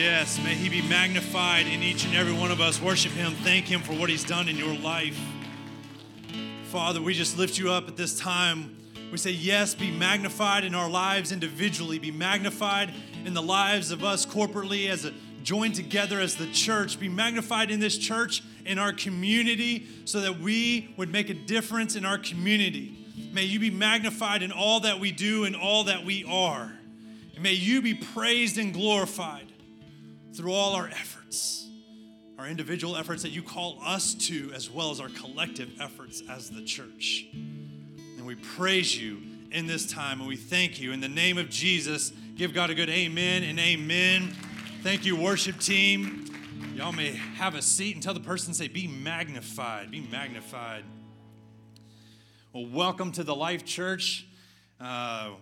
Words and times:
Yes, 0.00 0.42
may 0.42 0.54
He 0.54 0.70
be 0.70 0.80
magnified 0.88 1.66
in 1.66 1.82
each 1.82 2.06
and 2.06 2.14
every 2.14 2.32
one 2.32 2.50
of 2.50 2.58
us. 2.58 2.80
Worship 2.80 3.12
Him, 3.12 3.32
thank 3.42 3.66
Him 3.66 3.82
for 3.82 3.92
what 3.92 4.08
He's 4.08 4.24
done 4.24 4.48
in 4.48 4.56
your 4.56 4.74
life. 4.74 5.20
Father, 6.70 7.02
we 7.02 7.12
just 7.12 7.36
lift 7.36 7.58
you 7.58 7.70
up 7.70 7.86
at 7.86 7.98
this 7.98 8.18
time. 8.18 8.74
We 9.12 9.18
say, 9.18 9.32
Yes, 9.32 9.74
be 9.74 9.90
magnified 9.90 10.64
in 10.64 10.74
our 10.74 10.88
lives 10.88 11.32
individually, 11.32 11.98
be 11.98 12.10
magnified 12.10 12.94
in 13.26 13.34
the 13.34 13.42
lives 13.42 13.90
of 13.90 14.02
us 14.02 14.24
corporately 14.24 14.88
as 14.88 15.04
a 15.04 15.12
joined 15.42 15.74
together 15.74 16.18
as 16.18 16.34
the 16.34 16.46
church, 16.46 16.98
be 16.98 17.10
magnified 17.10 17.70
in 17.70 17.78
this 17.78 17.98
church, 17.98 18.42
in 18.64 18.78
our 18.78 18.94
community, 18.94 19.86
so 20.06 20.22
that 20.22 20.40
we 20.40 20.94
would 20.96 21.12
make 21.12 21.28
a 21.28 21.34
difference 21.34 21.94
in 21.94 22.06
our 22.06 22.16
community. 22.16 22.96
May 23.34 23.44
you 23.44 23.60
be 23.60 23.70
magnified 23.70 24.42
in 24.42 24.50
all 24.50 24.80
that 24.80 24.98
we 24.98 25.12
do 25.12 25.44
and 25.44 25.54
all 25.54 25.84
that 25.84 26.06
we 26.06 26.24
are. 26.24 26.72
And 27.34 27.42
may 27.42 27.52
you 27.52 27.82
be 27.82 27.92
praised 27.92 28.56
and 28.56 28.72
glorified 28.72 29.50
through 30.34 30.52
all 30.52 30.74
our 30.74 30.88
efforts, 30.88 31.68
our 32.38 32.46
individual 32.46 32.96
efforts 32.96 33.22
that 33.22 33.30
you 33.30 33.42
call 33.42 33.78
us 33.84 34.14
to, 34.14 34.50
as 34.54 34.70
well 34.70 34.90
as 34.90 35.00
our 35.00 35.08
collective 35.08 35.70
efforts 35.80 36.22
as 36.28 36.50
the 36.50 36.62
church. 36.62 37.26
And 37.32 38.24
we 38.24 38.34
praise 38.34 39.00
you 39.00 39.18
in 39.50 39.66
this 39.66 39.86
time 39.86 40.20
and 40.20 40.28
we 40.28 40.36
thank 40.36 40.80
you. 40.80 40.92
In 40.92 41.00
the 41.00 41.08
name 41.08 41.38
of 41.38 41.50
Jesus, 41.50 42.12
give 42.36 42.54
God 42.54 42.70
a 42.70 42.74
good 42.74 42.90
amen 42.90 43.42
and 43.42 43.58
amen. 43.58 44.34
Thank 44.82 45.04
you, 45.04 45.16
worship 45.16 45.58
team. 45.58 46.26
Y'all 46.74 46.92
may 46.92 47.12
have 47.12 47.54
a 47.54 47.62
seat 47.62 47.94
and 47.94 48.02
tell 48.02 48.14
the 48.14 48.20
person, 48.20 48.54
say, 48.54 48.68
be 48.68 48.86
magnified, 48.86 49.90
be 49.90 50.00
magnified. 50.00 50.84
Well, 52.52 52.66
welcome 52.66 53.12
to 53.12 53.24
the 53.24 53.34
Life 53.34 53.64
Church. 53.64 54.26
Uh, 54.80 55.32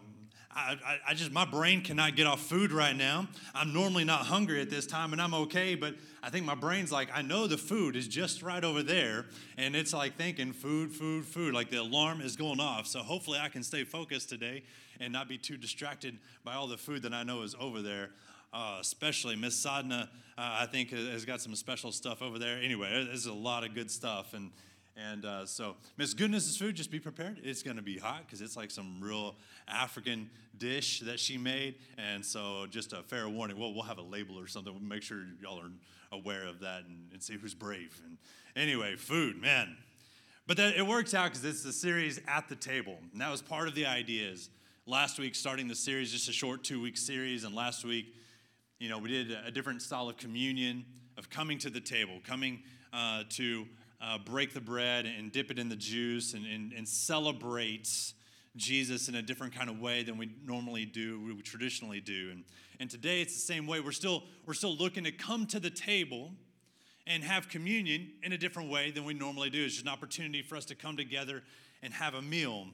I, 0.59 0.99
I, 1.09 1.15
just, 1.15 1.31
my 1.31 1.45
brain 1.45 1.83
cannot 1.83 2.17
get 2.17 2.27
off 2.27 2.41
food 2.41 2.73
right 2.73 2.97
now. 2.97 3.29
I'm 3.55 3.73
normally 3.73 4.05
not 4.05 4.21
hungry 4.21 4.61
at 4.61 4.71
this 4.71 4.87
time 4.87 5.13
and 5.13 5.23
I'm 5.23 5.35
okay, 5.35 5.75
but 5.75 5.95
I 6.23 6.31
think 6.31 6.45
my 6.45 6.55
brain's 6.55 6.91
like, 6.91 7.09
I 7.15 7.23
know 7.23 7.47
the 7.47 7.57
food 7.57 7.95
is 7.95 8.09
just 8.09 8.43
right 8.43 8.63
over 8.65 8.83
there. 8.83 9.27
And 9.57 9.77
it's 9.77 9.93
like 9.93 10.17
thinking 10.17 10.53
food, 10.53 10.93
food, 10.93 11.25
food, 11.25 11.55
like 11.55 11.71
the 11.71 11.79
alarm 11.79 12.21
is 12.21 12.37
going 12.37 12.61
off. 12.61 12.87
So 12.87 13.01
hopefully 13.01 13.39
I 13.41 13.49
can 13.49 13.63
stay 13.63 13.85
focused 13.85 14.29
today 14.29 14.65
and 15.01 15.13
not 15.13 15.29
be 15.29 15.39
too 15.39 15.57
distracted 15.57 16.19
by 16.45 16.55
all 16.55 16.67
the 16.67 16.79
food 16.79 17.03
that 17.03 17.15
I 17.15 17.23
know 17.23 17.43
is 17.43 17.55
over 17.61 17.81
there. 17.81 18.11
Uh, 18.53 18.79
especially 18.81 19.37
Miss 19.37 19.63
Sadna, 19.63 20.03
uh, 20.03 20.07
I 20.37 20.67
think, 20.67 20.91
has 20.91 21.25
got 21.25 21.41
some 21.41 21.55
special 21.55 21.93
stuff 21.93 22.23
over 22.23 22.39
there. 22.39 22.59
Anyway, 22.59 22.89
there's 23.07 23.27
a 23.27 23.33
lot 23.33 23.63
of 23.63 23.75
good 23.75 23.91
stuff. 23.91 24.33
And 24.33 24.51
and 24.99 25.25
uh, 25.25 25.47
so, 25.47 25.77
Miss 25.97 26.13
Goodness's 26.13 26.57
food, 26.57 26.75
just 26.75 26.91
be 26.91 26.99
prepared. 26.99 27.41
It's 27.45 27.63
going 27.63 27.77
to 27.77 27.83
be 27.83 27.99
hot 27.99 28.23
because 28.27 28.41
it's 28.41 28.57
like 28.57 28.71
some 28.71 28.99
real 29.01 29.37
African 29.69 30.29
dish 30.57 31.01
that 31.01 31.21
she 31.21 31.39
made. 31.39 31.77
And 31.97 32.25
so, 32.25 32.67
just 32.69 32.93
a 32.93 33.03
fair 33.05 33.29
warning. 33.29 33.57
Well, 33.59 33.73
we'll 33.73 33.85
have 33.85 33.99
a 33.99 34.03
label 34.03 34.39
or 34.39 34.49
something. 34.49 34.73
We'll 34.73 34.83
make 34.83 35.05
sure 35.05 35.19
y'all 35.41 35.61
are 35.61 35.71
aware 36.11 36.47
of 36.47 36.61
that 36.61 36.85
and, 36.87 37.13
and 37.13 37.23
see 37.23 37.35
who's 37.35 37.55
brave. 37.55 38.01
And 38.05 38.19
anyway, 38.57 38.97
food, 38.97 39.41
man. 39.41 39.77
But 40.49 40.57
that, 40.57 40.77
it 40.77 40.87
works 40.87 41.15
out 41.15 41.27
because 41.27 41.45
it's 41.45 41.63
the 41.63 41.73
series 41.73 42.21
at 42.27 42.49
the 42.49 42.57
table. 42.57 42.99
And 43.13 43.21
that 43.21 43.31
was 43.31 43.41
part 43.41 43.69
of 43.69 43.77
the 43.77 43.87
idea. 43.87 44.31
Is 44.31 44.51
last 44.85 45.21
week 45.21 45.37
starting 45.37 45.69
the 45.69 45.77
series, 45.77 46.11
just 46.11 46.29
a 46.29 46.33
short 46.33 46.65
two 46.65 46.83
week 46.83 46.97
series, 46.97 47.45
and 47.45 47.55
last 47.55 47.85
week, 47.85 48.17
you 48.81 48.89
know, 48.89 48.99
we 48.99 49.11
did 49.11 49.31
a 49.47 49.53
different 49.53 49.81
style 49.81 50.09
of 50.09 50.17
communion, 50.17 50.85
of 51.17 51.31
coming 51.31 51.59
to 51.59 51.71
the 51.71 51.81
table, 51.81 52.15
coming 52.25 52.63
uh, 52.93 53.23
to 53.31 53.67
uh, 54.01 54.19
break 54.19 54.55
the 54.55 54.61
bread 54.61 55.07
and 55.07 55.33
dip 55.33 55.51
it 55.51 55.59
in 55.59 55.69
the 55.69 55.77
juice 55.77 56.35
and, 56.35 56.47
and, 56.47 56.73
and 56.73 56.89
celebrate 56.89 58.13
Jesus 58.57 59.09
in 59.09 59.15
a 59.15 59.23
different 59.23 59.55
kind 59.55 59.71
of 59.71 59.81
way 59.81 60.03
than 60.03 60.19
we 60.19 60.31
normally 60.45 60.85
do, 60.85 61.21
we 61.25 61.43
traditionally 61.43 62.01
do. 62.01 62.31
And, 62.31 62.45
and 62.81 62.91
today 62.91 63.21
it's 63.21 63.35
the 63.35 63.41
same 63.41 63.67
way. 63.67 63.81
We're 63.81 63.93
still, 63.93 64.25
we're 64.47 64.55
still 64.55 64.77
looking 64.77 65.05
to 65.05 65.13
come 65.13 65.47
to 65.47 65.61
the 65.61 65.71
table 65.71 66.33
and 67.07 67.25
have 67.25 67.49
communion 67.49 68.11
in 68.23 68.33
a 68.33 68.39
different 68.39 68.71
way 68.71 68.91
than 68.91 69.05
we 69.05 69.15
normally 69.15 69.51
do. 69.51 69.65
It's 69.65 69.75
just 69.75 69.87
an 69.87 69.93
opportunity 69.93 70.43
for 70.43 70.57
us 70.57 70.65
to 70.67 70.75
come 70.75 70.97
together 70.97 71.43
and 71.83 71.93
have 71.95 72.15
a 72.15 72.23
meal. 72.23 72.67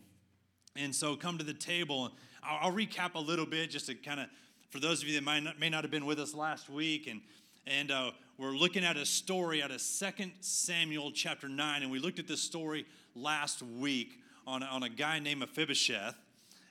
And 0.77 0.95
so 0.95 1.17
come 1.17 1.39
to 1.39 1.45
the 1.45 1.55
table. 1.55 2.13
I'll, 2.43 2.69
I'll 2.69 2.77
recap 2.77 3.15
a 3.15 3.21
little 3.21 3.47
bit 3.47 3.71
just 3.71 3.87
to 3.87 3.95
kind 3.95 4.21
of, 4.21 4.27
for 4.71 4.81
those 4.81 5.03
of 5.03 5.09
you 5.09 5.15
that 5.15 5.25
might 5.25 5.41
not, 5.41 5.59
may 5.59 5.69
not 5.69 5.85
have 5.85 5.91
been 5.91 6.07
with 6.07 6.19
us 6.19 6.35
last 6.35 6.69
week 6.69 7.07
and 7.07 7.21
and 7.67 7.91
uh, 7.91 8.11
we're 8.37 8.51
looking 8.51 8.85
at 8.85 8.97
a 8.97 9.07
story 9.07 9.63
out 9.63 9.71
of 9.71 9.81
2 9.81 10.31
Samuel 10.41 11.13
chapter 11.13 11.49
9. 11.49 11.83
And 11.83 11.91
we 11.91 12.01
looked 12.01 12.19
at 12.19 12.27
this 12.27 12.41
story 12.41 12.85
last 13.15 13.63
week 13.63 14.21
on, 14.45 14.65
on 14.65 14.83
a 14.83 14.89
guy 14.89 15.21
named 15.21 15.41
Mephibosheth. 15.41 16.17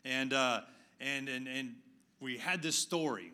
And, 0.04 0.34
uh, 0.34 0.62
and, 1.00 1.30
and, 1.30 1.48
and 1.48 1.76
we 2.20 2.38
had 2.38 2.62
this 2.62 2.76
story 2.76 3.32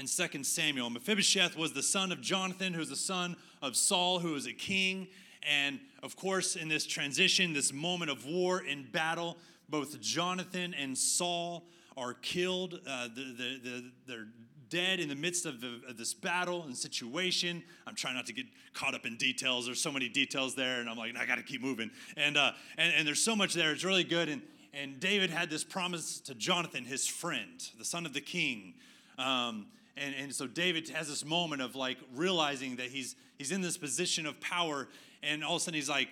in 0.00 0.06
2 0.06 0.42
Samuel. 0.42 0.90
Mephibosheth 0.90 1.56
was 1.56 1.72
the 1.72 1.82
son 1.82 2.10
of 2.10 2.20
Jonathan, 2.20 2.72
who 2.72 2.80
was 2.80 2.88
the 2.88 2.96
son 2.96 3.36
of 3.62 3.76
Saul, 3.76 4.18
who 4.18 4.32
was 4.32 4.46
a 4.46 4.52
king. 4.52 5.06
And 5.42 5.78
of 6.02 6.16
course, 6.16 6.56
in 6.56 6.68
this 6.68 6.86
transition, 6.86 7.52
this 7.52 7.72
moment 7.72 8.10
of 8.10 8.26
war 8.26 8.64
and 8.68 8.90
battle, 8.90 9.36
both 9.68 10.00
Jonathan 10.00 10.74
and 10.74 10.98
Saul 10.98 11.62
are 11.96 12.14
killed. 12.14 12.80
Uh, 12.84 13.08
the, 13.14 13.22
the, 13.22 13.60
the, 13.62 13.90
they're 14.08 14.26
dead 14.74 14.98
in 14.98 15.08
the 15.08 15.14
midst 15.14 15.46
of, 15.46 15.60
the, 15.60 15.80
of, 15.88 15.96
this 15.96 16.12
battle 16.12 16.64
and 16.64 16.76
situation. 16.76 17.62
I'm 17.86 17.94
trying 17.94 18.16
not 18.16 18.26
to 18.26 18.32
get 18.32 18.46
caught 18.72 18.92
up 18.92 19.06
in 19.06 19.16
details. 19.16 19.66
There's 19.66 19.80
so 19.80 19.92
many 19.92 20.08
details 20.08 20.56
there, 20.56 20.80
and 20.80 20.90
I'm 20.90 20.96
like, 20.96 21.16
I 21.16 21.24
got 21.26 21.36
to 21.36 21.44
keep 21.44 21.62
moving. 21.62 21.92
And, 22.16 22.36
uh, 22.36 22.52
and, 22.76 22.92
and 22.92 23.06
there's 23.06 23.22
so 23.22 23.36
much 23.36 23.54
there. 23.54 23.70
It's 23.70 23.84
really 23.84 24.02
good. 24.02 24.28
And, 24.28 24.42
and 24.72 24.98
David 24.98 25.30
had 25.30 25.48
this 25.48 25.62
promise 25.62 26.18
to 26.22 26.34
Jonathan, 26.34 26.84
his 26.84 27.06
friend, 27.06 27.62
the 27.78 27.84
son 27.84 28.04
of 28.04 28.14
the 28.14 28.20
king. 28.20 28.74
Um, 29.16 29.66
and, 29.96 30.12
and 30.16 30.34
so 30.34 30.48
David 30.48 30.88
has 30.88 31.08
this 31.08 31.24
moment 31.24 31.62
of 31.62 31.76
like 31.76 31.98
realizing 32.12 32.74
that 32.76 32.86
he's, 32.86 33.14
he's 33.38 33.52
in 33.52 33.60
this 33.60 33.78
position 33.78 34.26
of 34.26 34.40
power, 34.40 34.88
and 35.22 35.44
all 35.44 35.54
of 35.54 35.62
a 35.62 35.64
sudden 35.64 35.76
he's 35.76 35.88
like, 35.88 36.08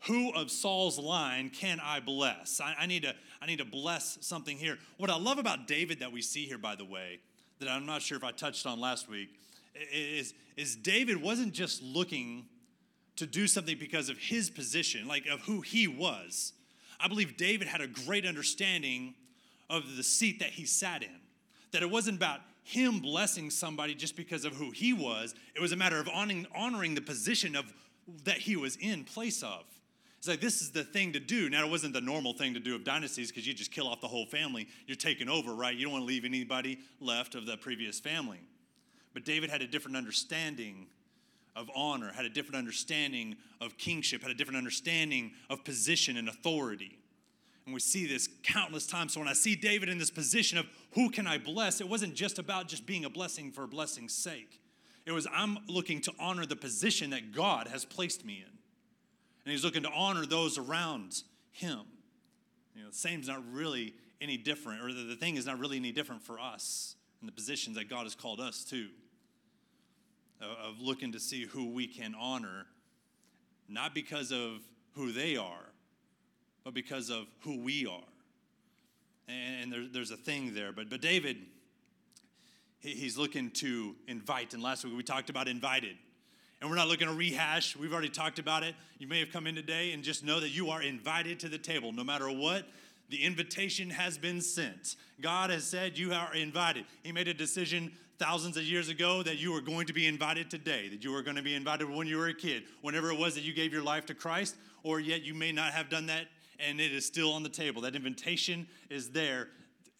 who 0.00 0.34
of 0.34 0.50
Saul's 0.50 0.98
line 0.98 1.48
can 1.48 1.80
I 1.82 2.00
bless? 2.00 2.60
I, 2.60 2.74
I, 2.80 2.86
need 2.86 3.04
to, 3.04 3.14
I 3.40 3.46
need 3.46 3.60
to 3.60 3.64
bless 3.64 4.18
something 4.20 4.58
here. 4.58 4.76
What 4.98 5.08
I 5.08 5.16
love 5.16 5.38
about 5.38 5.66
David 5.66 6.00
that 6.00 6.12
we 6.12 6.20
see 6.20 6.44
here, 6.44 6.58
by 6.58 6.74
the 6.74 6.84
way, 6.84 7.20
that 7.62 7.70
I'm 7.70 7.86
not 7.86 8.02
sure 8.02 8.18
if 8.18 8.24
I 8.24 8.32
touched 8.32 8.66
on 8.66 8.80
last 8.80 9.08
week 9.08 9.30
is, 9.92 10.34
is 10.56 10.76
David 10.76 11.22
wasn't 11.22 11.52
just 11.52 11.82
looking 11.82 12.46
to 13.16 13.26
do 13.26 13.46
something 13.46 13.78
because 13.78 14.08
of 14.08 14.18
his 14.18 14.50
position, 14.50 15.06
like 15.06 15.26
of 15.26 15.40
who 15.42 15.60
he 15.60 15.86
was. 15.86 16.52
I 17.00 17.08
believe 17.08 17.36
David 17.36 17.68
had 17.68 17.80
a 17.80 17.86
great 17.86 18.26
understanding 18.26 19.14
of 19.70 19.96
the 19.96 20.02
seat 20.02 20.40
that 20.40 20.50
he 20.50 20.64
sat 20.64 21.02
in. 21.02 21.20
That 21.72 21.82
it 21.82 21.90
wasn't 21.90 22.16
about 22.16 22.40
him 22.64 23.00
blessing 23.00 23.50
somebody 23.50 23.94
just 23.94 24.16
because 24.16 24.44
of 24.44 24.54
who 24.54 24.70
he 24.70 24.92
was, 24.92 25.34
it 25.54 25.60
was 25.60 25.72
a 25.72 25.76
matter 25.76 25.98
of 25.98 26.08
honoring, 26.08 26.46
honoring 26.54 26.94
the 26.94 27.00
position 27.00 27.56
of 27.56 27.72
that 28.24 28.38
he 28.38 28.56
was 28.56 28.76
in 28.76 29.04
place 29.04 29.42
of. 29.42 29.64
It's 30.22 30.28
like 30.28 30.40
this 30.40 30.62
is 30.62 30.70
the 30.70 30.84
thing 30.84 31.14
to 31.14 31.18
do. 31.18 31.50
Now, 31.50 31.66
it 31.66 31.70
wasn't 31.72 31.94
the 31.94 32.00
normal 32.00 32.32
thing 32.32 32.54
to 32.54 32.60
do 32.60 32.76
of 32.76 32.84
dynasties 32.84 33.32
because 33.32 33.44
you 33.44 33.52
just 33.52 33.72
kill 33.72 33.88
off 33.88 34.00
the 34.00 34.06
whole 34.06 34.24
family. 34.24 34.68
You're 34.86 34.94
taking 34.94 35.28
over, 35.28 35.52
right? 35.52 35.74
You 35.74 35.82
don't 35.82 35.92
want 35.92 36.02
to 36.02 36.06
leave 36.06 36.24
anybody 36.24 36.78
left 37.00 37.34
of 37.34 37.44
the 37.44 37.56
previous 37.56 37.98
family. 37.98 38.38
But 39.14 39.24
David 39.24 39.50
had 39.50 39.62
a 39.62 39.66
different 39.66 39.96
understanding 39.96 40.86
of 41.56 41.68
honor, 41.74 42.12
had 42.12 42.24
a 42.24 42.28
different 42.28 42.54
understanding 42.54 43.34
of 43.60 43.76
kingship, 43.78 44.22
had 44.22 44.30
a 44.30 44.34
different 44.34 44.58
understanding 44.58 45.32
of 45.50 45.64
position 45.64 46.16
and 46.16 46.28
authority. 46.28 47.00
And 47.64 47.74
we 47.74 47.80
see 47.80 48.06
this 48.06 48.28
countless 48.44 48.86
times. 48.86 49.14
So 49.14 49.18
when 49.18 49.28
I 49.28 49.32
see 49.32 49.56
David 49.56 49.88
in 49.88 49.98
this 49.98 50.12
position 50.12 50.56
of 50.56 50.66
who 50.92 51.10
can 51.10 51.26
I 51.26 51.38
bless, 51.38 51.80
it 51.80 51.88
wasn't 51.88 52.14
just 52.14 52.38
about 52.38 52.68
just 52.68 52.86
being 52.86 53.04
a 53.04 53.10
blessing 53.10 53.50
for 53.50 53.64
a 53.64 53.68
blessing's 53.68 54.14
sake. 54.14 54.60
It 55.04 55.10
was 55.10 55.26
I'm 55.34 55.58
looking 55.66 56.00
to 56.02 56.12
honor 56.20 56.46
the 56.46 56.54
position 56.54 57.10
that 57.10 57.32
God 57.32 57.66
has 57.66 57.84
placed 57.84 58.24
me 58.24 58.44
in 58.46 58.51
and 59.44 59.52
he's 59.52 59.64
looking 59.64 59.82
to 59.82 59.90
honor 59.90 60.26
those 60.26 60.58
around 60.58 61.22
him. 61.50 61.80
You 62.74 62.82
know, 62.82 62.90
the 62.90 62.96
same 62.96 63.20
is 63.20 63.28
not 63.28 63.42
really 63.52 63.94
any 64.20 64.36
different, 64.36 64.82
or 64.82 64.92
the, 64.92 65.02
the 65.02 65.16
thing 65.16 65.36
is 65.36 65.46
not 65.46 65.58
really 65.58 65.76
any 65.76 65.92
different 65.92 66.22
for 66.22 66.38
us 66.38 66.96
in 67.20 67.26
the 67.26 67.32
positions 67.32 67.76
that 67.76 67.88
God 67.88 68.04
has 68.04 68.14
called 68.14 68.40
us 68.40 68.64
to. 68.64 68.88
Of 70.40 70.80
looking 70.80 71.12
to 71.12 71.20
see 71.20 71.44
who 71.44 71.70
we 71.70 71.86
can 71.86 72.16
honor, 72.18 72.66
not 73.68 73.94
because 73.94 74.32
of 74.32 74.58
who 74.94 75.12
they 75.12 75.36
are, 75.36 75.70
but 76.64 76.74
because 76.74 77.10
of 77.10 77.26
who 77.42 77.60
we 77.60 77.86
are. 77.86 78.02
And 79.28 79.72
there, 79.72 79.84
there's 79.88 80.10
a 80.10 80.16
thing 80.16 80.52
there. 80.52 80.72
But, 80.72 80.90
but 80.90 81.00
David, 81.00 81.36
he's 82.80 83.16
looking 83.16 83.52
to 83.52 83.94
invite. 84.08 84.52
And 84.52 84.60
last 84.60 84.84
week 84.84 84.96
we 84.96 85.04
talked 85.04 85.30
about 85.30 85.46
invited 85.46 85.94
and 86.62 86.70
we're 86.70 86.76
not 86.76 86.86
looking 86.86 87.08
to 87.08 87.12
rehash. 87.12 87.76
We've 87.76 87.92
already 87.92 88.08
talked 88.08 88.38
about 88.38 88.62
it. 88.62 88.76
You 88.98 89.08
may 89.08 89.18
have 89.18 89.32
come 89.32 89.48
in 89.48 89.56
today 89.56 89.92
and 89.92 90.04
just 90.04 90.24
know 90.24 90.38
that 90.38 90.50
you 90.50 90.70
are 90.70 90.80
invited 90.80 91.40
to 91.40 91.48
the 91.48 91.58
table. 91.58 91.90
No 91.92 92.04
matter 92.04 92.30
what, 92.30 92.68
the 93.10 93.24
invitation 93.24 93.90
has 93.90 94.16
been 94.16 94.40
sent. 94.40 94.94
God 95.20 95.50
has 95.50 95.64
said 95.64 95.98
you 95.98 96.12
are 96.12 96.32
invited. 96.36 96.84
He 97.02 97.10
made 97.10 97.26
a 97.26 97.34
decision 97.34 97.90
thousands 98.20 98.56
of 98.56 98.62
years 98.62 98.88
ago 98.88 99.24
that 99.24 99.38
you 99.38 99.52
were 99.52 99.60
going 99.60 99.88
to 99.88 99.92
be 99.92 100.06
invited 100.06 100.50
today, 100.50 100.88
that 100.88 101.02
you 101.02 101.10
were 101.10 101.22
going 101.22 101.34
to 101.34 101.42
be 101.42 101.56
invited 101.56 101.90
when 101.90 102.06
you 102.06 102.16
were 102.16 102.28
a 102.28 102.34
kid, 102.34 102.62
whenever 102.80 103.10
it 103.10 103.18
was 103.18 103.34
that 103.34 103.42
you 103.42 103.52
gave 103.52 103.72
your 103.72 103.82
life 103.82 104.06
to 104.06 104.14
Christ, 104.14 104.54
or 104.84 105.00
yet 105.00 105.22
you 105.22 105.34
may 105.34 105.50
not 105.50 105.72
have 105.72 105.90
done 105.90 106.06
that 106.06 106.26
and 106.60 106.80
it 106.80 106.92
is 106.92 107.04
still 107.04 107.32
on 107.32 107.42
the 107.42 107.48
table. 107.48 107.82
That 107.82 107.96
invitation 107.96 108.68
is 108.88 109.10
there 109.10 109.48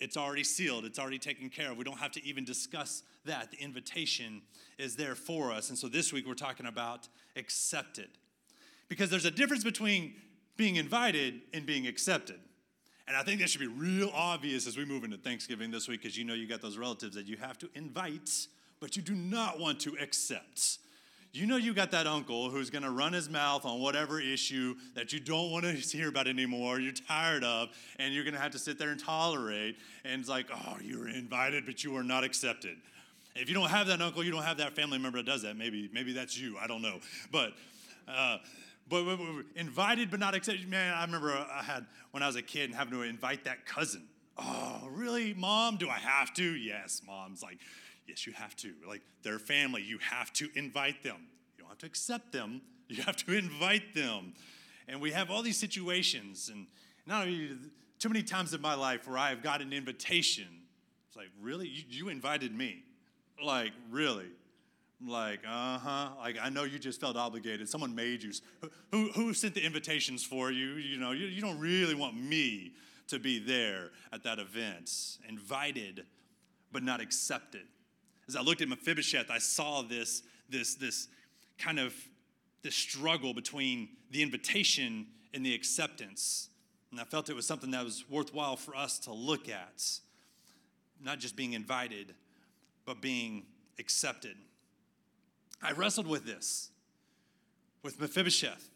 It's 0.02 0.16
already 0.16 0.42
sealed, 0.42 0.84
it's 0.84 0.98
already 0.98 1.18
taken 1.18 1.48
care 1.48 1.70
of. 1.70 1.76
We 1.76 1.84
don't 1.84 1.98
have 1.98 2.10
to 2.12 2.26
even 2.26 2.44
discuss 2.44 3.04
that. 3.24 3.52
The 3.52 3.58
invitation 3.58 4.42
is 4.76 4.96
there 4.96 5.14
for 5.14 5.52
us. 5.52 5.68
And 5.68 5.78
so 5.78 5.86
this 5.86 6.12
week 6.12 6.26
we're 6.26 6.34
talking 6.34 6.66
about 6.66 7.06
accepted. 7.36 8.08
Because 8.88 9.10
there's 9.10 9.26
a 9.26 9.30
difference 9.30 9.62
between 9.62 10.14
being 10.56 10.74
invited 10.74 11.40
and 11.54 11.64
being 11.64 11.86
accepted. 11.86 12.40
And 13.06 13.16
I 13.16 13.22
think 13.22 13.40
that 13.40 13.50
should 13.50 13.60
be 13.60 13.68
real 13.68 14.10
obvious 14.12 14.66
as 14.66 14.76
we 14.76 14.84
move 14.84 15.04
into 15.04 15.18
Thanksgiving 15.18 15.70
this 15.70 15.86
week, 15.86 16.02
because 16.02 16.18
you 16.18 16.24
know 16.24 16.34
you 16.34 16.48
got 16.48 16.60
those 16.60 16.78
relatives 16.78 17.14
that 17.14 17.26
you 17.26 17.36
have 17.36 17.56
to 17.58 17.70
invite, 17.74 18.48
but 18.80 18.96
you 18.96 19.02
do 19.02 19.14
not 19.14 19.60
want 19.60 19.78
to 19.80 19.96
accept. 20.00 20.78
You 21.34 21.46
know 21.46 21.56
you 21.56 21.72
got 21.72 21.90
that 21.92 22.06
uncle 22.06 22.50
who's 22.50 22.68
going 22.68 22.82
to 22.82 22.90
run 22.90 23.14
his 23.14 23.30
mouth 23.30 23.64
on 23.64 23.80
whatever 23.80 24.20
issue 24.20 24.74
that 24.94 25.14
you 25.14 25.20
don't 25.20 25.50
want 25.50 25.64
to 25.64 25.72
hear 25.96 26.08
about 26.08 26.26
anymore, 26.28 26.78
you're 26.78 26.92
tired 26.92 27.42
of, 27.42 27.70
and 27.98 28.12
you're 28.12 28.24
going 28.24 28.34
to 28.34 28.40
have 28.40 28.52
to 28.52 28.58
sit 28.58 28.78
there 28.78 28.90
and 28.90 29.00
tolerate. 29.00 29.76
And 30.04 30.20
it's 30.20 30.28
like, 30.28 30.46
oh, 30.54 30.76
you 30.82 30.98
were 30.98 31.08
invited, 31.08 31.64
but 31.64 31.82
you 31.82 31.96
are 31.96 32.04
not 32.04 32.22
accepted. 32.22 32.76
If 33.34 33.48
you 33.48 33.54
don't 33.54 33.70
have 33.70 33.86
that 33.86 34.02
uncle, 34.02 34.22
you 34.22 34.30
don't 34.30 34.42
have 34.42 34.58
that 34.58 34.76
family 34.76 34.98
member 34.98 35.18
that 35.18 35.26
does 35.26 35.42
that. 35.42 35.56
Maybe, 35.56 35.88
maybe 35.92 36.12
that's 36.12 36.38
you. 36.38 36.58
I 36.58 36.66
don't 36.66 36.82
know. 36.82 36.98
But 37.30 37.52
uh, 38.06 38.38
but, 38.90 39.04
but 39.04 39.18
invited 39.56 40.10
but 40.10 40.20
not 40.20 40.34
accepted. 40.34 40.68
Man, 40.68 40.92
I 40.92 41.02
remember 41.02 41.32
I 41.32 41.62
had 41.62 41.86
when 42.10 42.22
I 42.22 42.26
was 42.26 42.36
a 42.36 42.42
kid 42.42 42.64
and 42.64 42.74
having 42.74 42.92
to 42.92 43.02
invite 43.02 43.44
that 43.44 43.64
cousin. 43.64 44.02
Oh, 44.36 44.88
really, 44.90 45.32
mom? 45.34 45.76
Do 45.76 45.88
I 45.88 45.98
have 45.98 46.34
to? 46.34 46.42
Yes, 46.42 47.00
mom's 47.06 47.42
like, 47.42 47.58
yes, 48.06 48.26
you 48.26 48.32
have 48.32 48.56
to. 48.56 48.72
Like 48.86 49.02
their 49.22 49.38
family, 49.38 49.82
you 49.82 49.98
have 49.98 50.32
to 50.34 50.48
invite 50.54 51.02
them. 51.02 51.26
You 51.56 51.64
don't 51.64 51.68
have 51.68 51.78
to 51.78 51.86
accept 51.86 52.32
them. 52.32 52.62
You 52.88 53.02
have 53.02 53.16
to 53.24 53.32
invite 53.36 53.94
them. 53.94 54.34
And 54.88 55.00
we 55.00 55.12
have 55.12 55.30
all 55.30 55.42
these 55.42 55.58
situations, 55.58 56.50
and 56.52 56.66
not 57.06 57.26
only 57.26 57.56
too 57.98 58.08
many 58.08 58.22
times 58.22 58.52
in 58.52 58.60
my 58.60 58.74
life 58.74 59.06
where 59.06 59.16
I 59.16 59.30
have 59.30 59.42
got 59.42 59.62
an 59.62 59.72
invitation. 59.72 60.48
It's 61.06 61.16
like, 61.16 61.28
really? 61.40 61.68
You, 61.68 61.84
you 61.88 62.08
invited 62.08 62.52
me? 62.52 62.82
Like, 63.42 63.72
really? 63.90 64.30
like, 65.06 65.40
uh 65.48 65.78
huh. 65.78 66.08
Like, 66.18 66.36
I 66.42 66.48
know 66.48 66.64
you 66.64 66.78
just 66.78 67.00
felt 67.00 67.16
obligated. 67.16 67.68
Someone 67.68 67.94
made 67.94 68.22
you. 68.22 68.32
Who, 68.90 69.10
who 69.14 69.34
sent 69.34 69.54
the 69.54 69.64
invitations 69.64 70.24
for 70.24 70.50
you? 70.50 70.74
You 70.74 70.98
know, 70.98 71.12
you, 71.12 71.26
you 71.26 71.40
don't 71.40 71.58
really 71.58 71.94
want 71.94 72.16
me 72.16 72.72
to 73.08 73.18
be 73.18 73.38
there 73.38 73.90
at 74.12 74.22
that 74.24 74.38
event. 74.38 74.90
Invited, 75.28 76.04
but 76.72 76.82
not 76.82 77.00
accepted. 77.00 77.62
As 78.28 78.36
I 78.36 78.40
looked 78.40 78.60
at 78.62 78.68
Mephibosheth, 78.68 79.30
I 79.30 79.38
saw 79.38 79.82
this, 79.82 80.22
this, 80.48 80.74
this 80.74 81.08
kind 81.58 81.78
of 81.78 81.94
this 82.62 82.74
struggle 82.74 83.34
between 83.34 83.88
the 84.10 84.22
invitation 84.22 85.06
and 85.34 85.44
the 85.44 85.54
acceptance. 85.54 86.48
And 86.90 87.00
I 87.00 87.04
felt 87.04 87.28
it 87.28 87.36
was 87.36 87.46
something 87.46 87.70
that 87.72 87.84
was 87.84 88.04
worthwhile 88.08 88.56
for 88.56 88.76
us 88.76 88.98
to 89.00 89.12
look 89.12 89.48
at. 89.48 89.82
Not 91.02 91.18
just 91.18 91.34
being 91.34 91.54
invited, 91.54 92.14
but 92.84 93.00
being 93.00 93.44
accepted. 93.78 94.36
I 95.60 95.72
wrestled 95.72 96.06
with 96.06 96.24
this 96.24 96.70
with 97.82 98.00
Mephibosheth. 98.00 98.68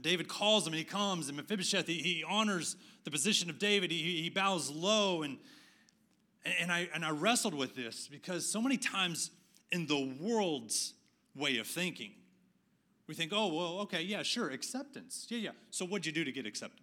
David 0.00 0.28
calls 0.28 0.66
him 0.66 0.72
and 0.72 0.78
he 0.78 0.84
comes, 0.84 1.28
and 1.28 1.36
Mephibosheth, 1.36 1.86
he, 1.86 1.94
he 1.94 2.24
honors 2.26 2.76
the 3.04 3.10
position 3.10 3.50
of 3.50 3.58
David. 3.58 3.90
He, 3.90 4.22
he 4.22 4.30
bows 4.30 4.70
low. 4.70 5.22
And, 5.22 5.38
and, 6.44 6.72
I, 6.72 6.88
and 6.94 7.04
I 7.04 7.10
wrestled 7.10 7.54
with 7.54 7.74
this 7.74 8.08
because 8.08 8.50
so 8.50 8.60
many 8.60 8.76
times 8.76 9.30
in 9.70 9.86
the 9.86 10.16
world's 10.20 10.94
way 11.34 11.58
of 11.58 11.66
thinking, 11.66 12.12
we 13.06 13.14
think, 13.14 13.32
oh, 13.34 13.48
well, 13.48 13.78
okay, 13.80 14.02
yeah, 14.02 14.22
sure, 14.22 14.50
acceptance. 14.50 15.26
Yeah, 15.30 15.38
yeah. 15.38 15.50
So 15.70 15.86
what'd 15.86 16.06
you 16.06 16.12
do 16.12 16.24
to 16.24 16.32
get 16.32 16.46
accepted? 16.46 16.82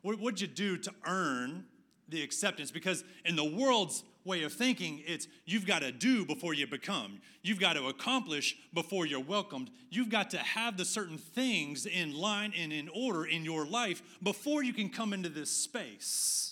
What, 0.00 0.18
what'd 0.18 0.40
you 0.40 0.46
do 0.46 0.76
to 0.78 0.92
earn 1.06 1.66
the 2.08 2.22
acceptance? 2.22 2.70
Because 2.70 3.04
in 3.24 3.36
the 3.36 3.44
world's 3.44 4.04
way 4.24 4.42
of 4.42 4.52
thinking, 4.52 5.02
it's 5.06 5.28
you've 5.44 5.66
got 5.66 5.80
to 5.80 5.92
do 5.92 6.24
before 6.24 6.54
you 6.54 6.66
become. 6.66 7.20
You've 7.42 7.60
got 7.60 7.74
to 7.74 7.88
accomplish 7.88 8.56
before 8.72 9.04
you're 9.06 9.20
welcomed. 9.20 9.70
You've 9.90 10.10
got 10.10 10.30
to 10.30 10.38
have 10.38 10.76
the 10.76 10.84
certain 10.84 11.18
things 11.18 11.86
in 11.86 12.14
line 12.14 12.52
and 12.56 12.72
in 12.72 12.88
order 12.94 13.24
in 13.24 13.44
your 13.44 13.66
life 13.66 14.02
before 14.22 14.62
you 14.62 14.72
can 14.72 14.88
come 14.88 15.12
into 15.12 15.28
this 15.28 15.50
space. 15.50 16.51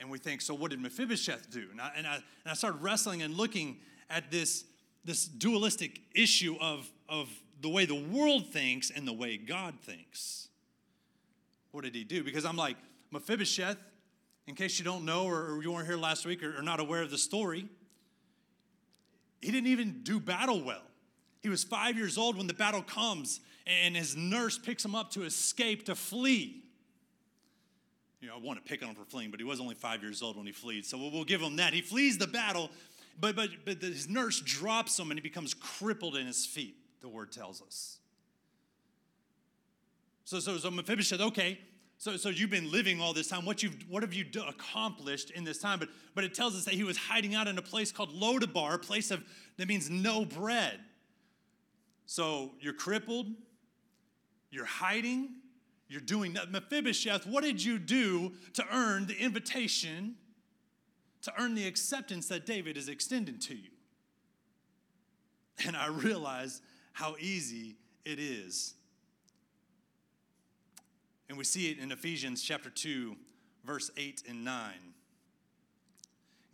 And 0.00 0.08
we 0.10 0.18
think, 0.18 0.40
so 0.40 0.54
what 0.54 0.70
did 0.70 0.80
Mephibosheth 0.80 1.50
do? 1.50 1.66
And 1.70 1.80
I, 1.80 1.92
and 1.96 2.06
I, 2.06 2.14
and 2.14 2.24
I 2.46 2.54
started 2.54 2.82
wrestling 2.82 3.22
and 3.22 3.34
looking 3.34 3.78
at 4.08 4.30
this, 4.30 4.64
this 5.04 5.26
dualistic 5.26 6.00
issue 6.14 6.56
of, 6.60 6.88
of 7.08 7.28
the 7.60 7.68
way 7.68 7.84
the 7.84 7.94
world 7.94 8.52
thinks 8.52 8.90
and 8.90 9.08
the 9.08 9.12
way 9.12 9.36
God 9.36 9.74
thinks. 9.80 10.48
What 11.72 11.84
did 11.84 11.94
he 11.94 12.04
do? 12.04 12.22
Because 12.22 12.44
I'm 12.44 12.56
like, 12.56 12.76
Mephibosheth, 13.10 13.76
in 14.46 14.54
case 14.54 14.78
you 14.78 14.84
don't 14.84 15.04
know 15.04 15.26
or, 15.26 15.62
you 15.62 15.72
weren't 15.72 15.86
here 15.86 15.96
last 15.96 16.24
week 16.24 16.42
or, 16.42 16.56
or 16.58 16.62
not 16.62 16.80
aware 16.80 17.02
of 17.02 17.10
the 17.10 17.18
story, 17.18 17.68
he 19.42 19.50
didn't 19.50 19.68
even 19.68 20.02
do 20.02 20.18
battle 20.20 20.62
well. 20.62 20.82
He 21.42 21.48
was 21.48 21.64
five 21.64 21.96
years 21.96 22.18
old 22.18 22.36
when 22.36 22.46
the 22.46 22.54
battle 22.54 22.82
comes, 22.82 23.40
and 23.66 23.96
his 23.96 24.16
nurse 24.16 24.58
picks 24.58 24.84
him 24.84 24.94
up 24.94 25.10
to 25.12 25.24
escape, 25.24 25.84
to 25.86 25.94
flee. 25.94 26.64
You 28.20 28.28
know, 28.28 28.34
I 28.34 28.38
want 28.38 28.64
to 28.64 28.68
pick 28.68 28.82
on 28.82 28.88
him 28.88 28.94
for 28.96 29.04
fleeing, 29.04 29.30
but 29.30 29.38
he 29.38 29.44
was 29.44 29.60
only 29.60 29.74
five 29.74 30.02
years 30.02 30.22
old 30.22 30.36
when 30.36 30.46
he 30.46 30.52
fled. 30.52 30.84
So 30.84 30.98
we'll, 30.98 31.10
we'll 31.10 31.24
give 31.24 31.40
him 31.40 31.56
that. 31.56 31.72
He 31.72 31.80
flees 31.80 32.18
the 32.18 32.26
battle, 32.26 32.70
but, 33.20 33.36
but, 33.36 33.50
but 33.64 33.80
his 33.80 34.08
nurse 34.08 34.40
drops 34.40 34.98
him 34.98 35.10
and 35.10 35.18
he 35.18 35.22
becomes 35.22 35.54
crippled 35.54 36.16
in 36.16 36.26
his 36.26 36.44
feet, 36.44 36.76
the 37.00 37.08
word 37.08 37.30
tells 37.30 37.62
us. 37.62 37.98
So, 40.24 40.40
so, 40.40 40.58
so 40.58 40.70
Mephibosheth, 40.70 41.20
okay, 41.20 41.58
so, 41.96 42.16
so 42.16 42.28
you've 42.28 42.50
been 42.50 42.70
living 42.70 43.00
all 43.00 43.12
this 43.12 43.28
time. 43.28 43.44
What, 43.44 43.62
you've, 43.62 43.76
what 43.88 44.04
have 44.04 44.14
you 44.14 44.22
do, 44.22 44.42
accomplished 44.44 45.30
in 45.30 45.42
this 45.42 45.58
time? 45.58 45.80
But, 45.80 45.88
but 46.14 46.22
it 46.22 46.32
tells 46.32 46.54
us 46.54 46.64
that 46.66 46.74
he 46.74 46.84
was 46.84 46.96
hiding 46.96 47.34
out 47.34 47.48
in 47.48 47.58
a 47.58 47.62
place 47.62 47.90
called 47.90 48.14
Lodabar, 48.14 48.74
a 48.74 48.78
place 48.78 49.10
of, 49.10 49.24
that 49.56 49.66
means 49.66 49.90
no 49.90 50.24
bread. 50.24 50.78
So 52.06 52.52
you're 52.60 52.72
crippled, 52.72 53.26
you're 54.50 54.64
hiding, 54.64 55.30
you're 55.88 56.00
doing 56.00 56.34
that. 56.34 56.50
Mephibosheth, 56.50 57.26
what 57.26 57.44
did 57.44 57.62
you 57.62 57.78
do 57.78 58.32
to 58.54 58.64
earn 58.72 59.06
the 59.06 59.16
invitation, 59.16 60.16
to 61.22 61.32
earn 61.38 61.54
the 61.54 61.66
acceptance 61.66 62.28
that 62.28 62.46
David 62.46 62.76
is 62.76 62.88
extending 62.88 63.38
to 63.40 63.54
you? 63.54 63.70
And 65.66 65.76
I 65.76 65.88
realize 65.88 66.60
how 66.92 67.16
easy 67.20 67.76
it 68.04 68.18
is 68.18 68.74
and 71.28 71.36
we 71.36 71.44
see 71.44 71.70
it 71.70 71.78
in 71.78 71.92
Ephesians 71.92 72.42
chapter 72.42 72.70
2, 72.70 73.16
verse 73.64 73.90
8 73.96 74.22
and 74.28 74.44
9. 74.44 74.72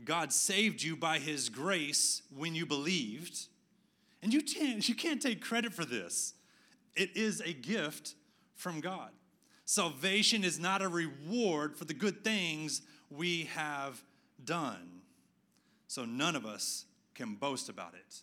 God 0.04 0.32
saved 0.32 0.82
you 0.82 0.96
by 0.96 1.19
his 1.19 1.48
grace 1.48 2.22
when 2.36 2.55
you 2.55 2.67
believed. 2.67 3.46
And 4.22 4.32
you 4.32 4.43
can't, 4.43 4.86
you 4.88 4.94
can't 4.94 5.22
take 5.22 5.41
credit 5.41 5.72
for 5.72 5.84
this. 5.84 6.34
It 6.96 7.17
is 7.17 7.41
a 7.41 7.53
gift 7.53 8.14
from 8.55 8.81
God. 8.81 9.10
Salvation 9.64 10.44
is 10.44 10.58
not 10.58 10.82
a 10.82 10.88
reward 10.88 11.76
for 11.76 11.84
the 11.84 11.94
good 11.94 12.22
things 12.22 12.82
we 13.10 13.44
have 13.54 14.02
done. 14.44 15.00
So 15.86 16.04
none 16.04 16.36
of 16.36 16.44
us 16.44 16.84
can 17.14 17.34
boast 17.34 17.68
about 17.68 17.94
it. 17.94 18.22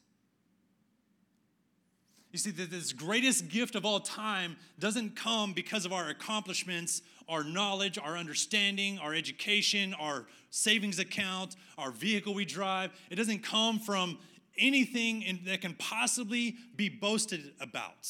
You 2.32 2.40
see, 2.40 2.52
that 2.52 2.72
this 2.72 2.94
greatest 2.94 3.50
gift 3.50 3.76
of 3.76 3.86
all 3.86 4.00
time 4.00 4.56
doesn't 4.80 5.16
come 5.16 5.52
because 5.52 5.86
of 5.86 5.92
our 5.92 6.08
accomplishments, 6.10 7.02
our 7.28 7.44
knowledge, 7.44 7.98
our 7.98 8.18
understanding, 8.18 9.00
our 9.00 9.14
education, 9.14 9.94
our 9.96 10.28
savings 10.50 11.00
account, 11.00 11.56
our 11.78 11.92
vehicle 11.92 12.34
we 12.34 12.46
drive. 12.46 12.92
It 13.10 13.16
doesn't 13.16 13.44
come 13.44 13.80
from 13.80 14.18
anything 14.58 15.40
that 15.46 15.62
can 15.62 15.74
possibly 15.74 16.56
be 16.76 16.88
boasted 16.88 17.54
about. 17.60 18.08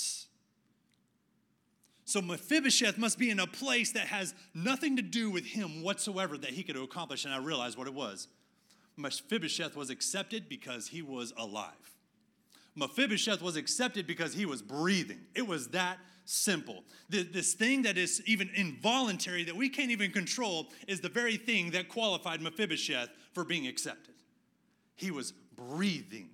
So 2.12 2.22
Mephibosheth 2.22 2.98
must 2.98 3.18
be 3.18 3.30
in 3.30 3.40
a 3.40 3.48
place 3.48 3.94
that 3.94 4.08
has 4.08 4.36
nothing 4.54 4.98
to 4.98 5.02
do 5.02 5.30
with 5.30 5.46
him 5.46 5.82
whatsoever 5.82 6.38
that 6.40 6.50
he 6.50 6.62
could 6.62 6.76
accomplish. 6.76 7.24
And 7.24 7.34
I 7.34 7.38
realized 7.38 7.78
what 7.78 7.88
it 7.88 7.94
was. 7.94 8.28
Mephibosheth 8.98 9.78
was 9.78 9.90
accepted 9.90 10.50
because 10.50 10.90
he 10.90 11.02
was 11.02 11.32
alive. 11.38 11.96
Mephibosheth 12.76 13.42
was 13.42 13.56
accepted 13.56 14.08
because 14.08 14.34
he 14.34 14.46
was 14.46 14.62
breathing. 14.62 15.22
It 15.36 15.48
was 15.48 15.70
that 15.70 16.00
simple. 16.26 16.84
This 17.10 17.54
thing 17.54 17.84
that 17.84 17.98
is 17.98 18.22
even 18.26 18.50
involuntary 18.56 19.46
that 19.46 19.56
we 19.56 19.70
can't 19.70 19.92
even 19.92 20.12
control 20.12 20.68
is 20.90 21.00
the 21.00 21.08
very 21.08 21.38
thing 21.38 21.72
that 21.72 21.88
qualified 21.88 22.42
Mephibosheth 22.42 23.08
for 23.32 23.46
being 23.46 23.68
accepted. 23.68 24.16
He 24.98 25.12
was 25.12 25.32
breathing. 25.56 26.32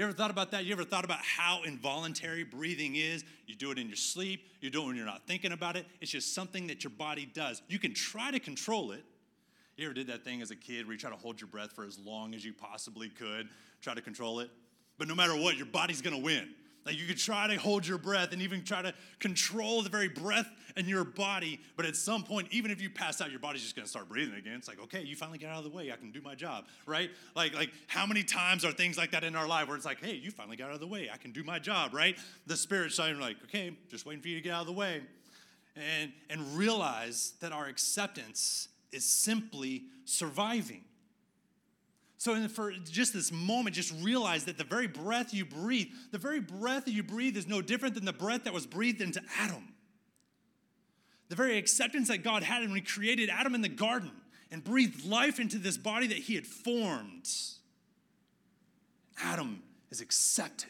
You 0.00 0.06
ever 0.06 0.14
thought 0.14 0.30
about 0.30 0.52
that? 0.52 0.64
You 0.64 0.72
ever 0.72 0.84
thought 0.84 1.04
about 1.04 1.18
how 1.18 1.60
involuntary 1.62 2.42
breathing 2.42 2.96
is? 2.96 3.22
You 3.46 3.54
do 3.54 3.70
it 3.70 3.76
in 3.76 3.86
your 3.86 3.96
sleep, 3.96 4.48
you 4.62 4.70
do 4.70 4.82
it 4.82 4.86
when 4.86 4.96
you're 4.96 5.04
not 5.04 5.26
thinking 5.26 5.52
about 5.52 5.76
it. 5.76 5.84
It's 6.00 6.10
just 6.10 6.34
something 6.34 6.68
that 6.68 6.82
your 6.82 6.90
body 6.90 7.26
does. 7.34 7.60
You 7.68 7.78
can 7.78 7.92
try 7.92 8.30
to 8.30 8.40
control 8.40 8.92
it. 8.92 9.04
You 9.76 9.84
ever 9.84 9.92
did 9.92 10.06
that 10.06 10.24
thing 10.24 10.40
as 10.40 10.50
a 10.50 10.56
kid 10.56 10.86
where 10.86 10.94
you 10.94 10.98
try 10.98 11.10
to 11.10 11.16
hold 11.16 11.38
your 11.38 11.48
breath 11.48 11.72
for 11.72 11.84
as 11.84 11.98
long 11.98 12.34
as 12.34 12.42
you 12.42 12.54
possibly 12.54 13.10
could, 13.10 13.50
try 13.82 13.92
to 13.92 14.00
control 14.00 14.40
it? 14.40 14.50
But 14.96 15.06
no 15.06 15.14
matter 15.14 15.36
what, 15.36 15.58
your 15.58 15.66
body's 15.66 16.00
gonna 16.00 16.16
win. 16.16 16.48
Like 16.90 16.98
you 16.98 17.06
could 17.06 17.18
try 17.18 17.46
to 17.46 17.54
hold 17.54 17.86
your 17.86 17.98
breath 17.98 18.32
and 18.32 18.42
even 18.42 18.64
try 18.64 18.82
to 18.82 18.92
control 19.20 19.80
the 19.82 19.88
very 19.88 20.08
breath 20.08 20.50
in 20.76 20.88
your 20.88 21.04
body, 21.04 21.60
but 21.76 21.86
at 21.86 21.94
some 21.94 22.24
point, 22.24 22.48
even 22.50 22.72
if 22.72 22.82
you 22.82 22.90
pass 22.90 23.20
out, 23.20 23.30
your 23.30 23.38
body's 23.38 23.62
just 23.62 23.76
gonna 23.76 23.86
start 23.86 24.08
breathing 24.08 24.34
again. 24.34 24.54
It's 24.54 24.66
like, 24.66 24.82
okay, 24.82 25.00
you 25.00 25.14
finally 25.14 25.38
get 25.38 25.50
out 25.50 25.58
of 25.58 25.64
the 25.64 25.70
way. 25.70 25.92
I 25.92 25.96
can 25.96 26.10
do 26.10 26.20
my 26.20 26.34
job, 26.34 26.64
right? 26.86 27.08
Like, 27.36 27.54
like 27.54 27.70
how 27.86 28.06
many 28.06 28.24
times 28.24 28.64
are 28.64 28.72
things 28.72 28.98
like 28.98 29.12
that 29.12 29.22
in 29.22 29.36
our 29.36 29.46
life 29.46 29.68
where 29.68 29.76
it's 29.76 29.86
like, 29.86 30.04
hey, 30.04 30.16
you 30.16 30.32
finally 30.32 30.56
got 30.56 30.70
out 30.70 30.74
of 30.74 30.80
the 30.80 30.88
way. 30.88 31.08
I 31.12 31.16
can 31.16 31.30
do 31.30 31.44
my 31.44 31.60
job, 31.60 31.94
right? 31.94 32.18
The 32.48 32.56
Spirit's 32.56 32.96
saying, 32.96 33.20
like, 33.20 33.36
okay, 33.44 33.76
just 33.88 34.04
waiting 34.04 34.20
for 34.20 34.26
you 34.26 34.34
to 34.34 34.42
get 34.42 34.52
out 34.52 34.62
of 34.62 34.66
the 34.66 34.72
way. 34.72 35.02
And, 35.76 36.12
and 36.28 36.56
realize 36.56 37.34
that 37.40 37.52
our 37.52 37.66
acceptance 37.66 38.66
is 38.90 39.04
simply 39.04 39.84
surviving. 40.04 40.82
So, 42.20 42.48
for 42.48 42.70
just 42.72 43.14
this 43.14 43.32
moment, 43.32 43.74
just 43.74 43.94
realize 44.02 44.44
that 44.44 44.58
the 44.58 44.64
very 44.64 44.86
breath 44.86 45.32
you 45.32 45.46
breathe, 45.46 45.88
the 46.10 46.18
very 46.18 46.38
breath 46.38 46.84
that 46.84 46.90
you 46.90 47.02
breathe 47.02 47.34
is 47.34 47.48
no 47.48 47.62
different 47.62 47.94
than 47.94 48.04
the 48.04 48.12
breath 48.12 48.44
that 48.44 48.52
was 48.52 48.66
breathed 48.66 49.00
into 49.00 49.22
Adam. 49.38 49.72
The 51.30 51.34
very 51.34 51.56
acceptance 51.56 52.08
that 52.08 52.22
God 52.22 52.42
had 52.42 52.60
when 52.60 52.74
He 52.74 52.82
created 52.82 53.30
Adam 53.30 53.54
in 53.54 53.62
the 53.62 53.70
garden 53.70 54.12
and 54.50 54.62
breathed 54.62 55.06
life 55.06 55.40
into 55.40 55.56
this 55.56 55.78
body 55.78 56.08
that 56.08 56.18
He 56.18 56.34
had 56.34 56.46
formed. 56.46 57.26
Adam 59.24 59.62
is 59.88 60.02
accepted. 60.02 60.68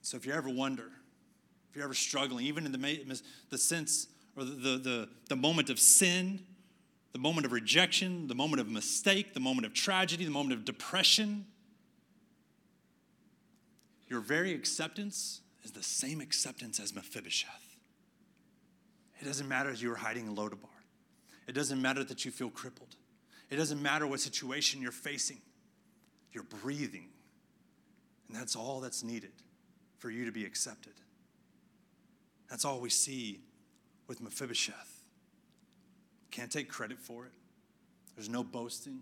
So, 0.00 0.16
if 0.16 0.24
you 0.24 0.32
ever 0.32 0.48
wonder, 0.48 0.90
if 1.68 1.76
you're 1.76 1.84
ever 1.84 1.92
struggling, 1.92 2.46
even 2.46 2.64
in 2.64 2.72
the, 2.72 3.22
the 3.50 3.58
sense 3.58 4.06
or 4.36 4.44
the, 4.44 4.52
the, 4.52 4.78
the, 4.78 5.08
the 5.28 5.36
moment 5.36 5.68
of 5.68 5.78
sin, 5.78 6.40
the 7.12 7.18
moment 7.18 7.46
of 7.46 7.52
rejection, 7.52 8.28
the 8.28 8.34
moment 8.34 8.60
of 8.60 8.68
mistake, 8.68 9.34
the 9.34 9.40
moment 9.40 9.66
of 9.66 9.72
tragedy, 9.72 10.24
the 10.24 10.30
moment 10.30 10.52
of 10.52 10.64
depression. 10.64 11.46
Your 14.08 14.20
very 14.20 14.52
acceptance 14.52 15.40
is 15.64 15.72
the 15.72 15.82
same 15.82 16.20
acceptance 16.20 16.80
as 16.80 16.94
Mephibosheth. 16.94 17.76
It 19.20 19.24
doesn't 19.24 19.48
matter 19.48 19.70
if 19.70 19.82
you're 19.82 19.96
hiding 19.96 20.26
in 20.26 20.36
Lodabar. 20.36 20.68
It 21.46 21.52
doesn't 21.52 21.80
matter 21.80 22.04
that 22.04 22.24
you 22.24 22.30
feel 22.30 22.50
crippled. 22.50 22.96
It 23.50 23.56
doesn't 23.56 23.80
matter 23.80 24.06
what 24.06 24.20
situation 24.20 24.82
you're 24.82 24.92
facing. 24.92 25.40
You're 26.32 26.44
breathing. 26.44 27.08
And 28.28 28.36
that's 28.36 28.54
all 28.54 28.80
that's 28.80 29.02
needed 29.02 29.32
for 29.98 30.10
you 30.10 30.26
to 30.26 30.32
be 30.32 30.44
accepted. 30.44 30.92
That's 32.50 32.64
all 32.64 32.80
we 32.80 32.90
see 32.90 33.40
with 34.06 34.20
Mephibosheth. 34.20 34.97
Can't 36.38 36.52
take 36.52 36.68
credit 36.68 37.00
for 37.00 37.26
it. 37.26 37.32
There's 38.14 38.28
no 38.28 38.44
boasting. 38.44 39.00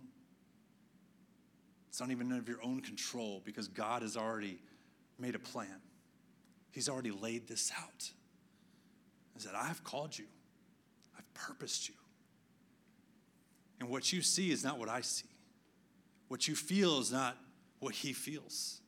It's 1.91 2.01
not 2.01 2.11
even 2.11 2.33
of 2.33 2.49
your 2.49 2.63
own 2.63 2.81
control 2.81 3.43
because 3.45 3.69
God 3.69 4.01
has 4.01 4.17
already 4.17 4.59
made 5.19 5.35
a 5.35 5.39
plan. 5.39 5.83
He's 6.71 6.89
already 6.89 7.11
laid 7.11 7.47
this 7.47 7.71
out. 7.79 8.11
He 9.35 9.41
said, 9.41 9.53
I've 9.55 9.85
called 9.85 10.17
you, 10.17 10.25
I've 11.15 11.35
purposed 11.35 11.91
you. 11.91 11.95
And 13.81 13.91
what 13.91 14.15
you 14.15 14.23
see 14.23 14.51
is 14.51 14.65
not 14.65 14.79
what 14.79 14.89
I 14.89 15.03
see. 15.03 15.29
What 16.29 16.49
you 16.49 16.55
feel 16.55 17.01
is 17.01 17.13
not 17.13 17.37
what 17.81 17.95
he 17.95 18.15
feels. 18.15 18.81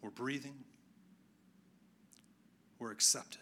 We're 0.00 0.10
breathing, 0.10 0.54
we're 2.78 2.92
accepted. 2.92 3.40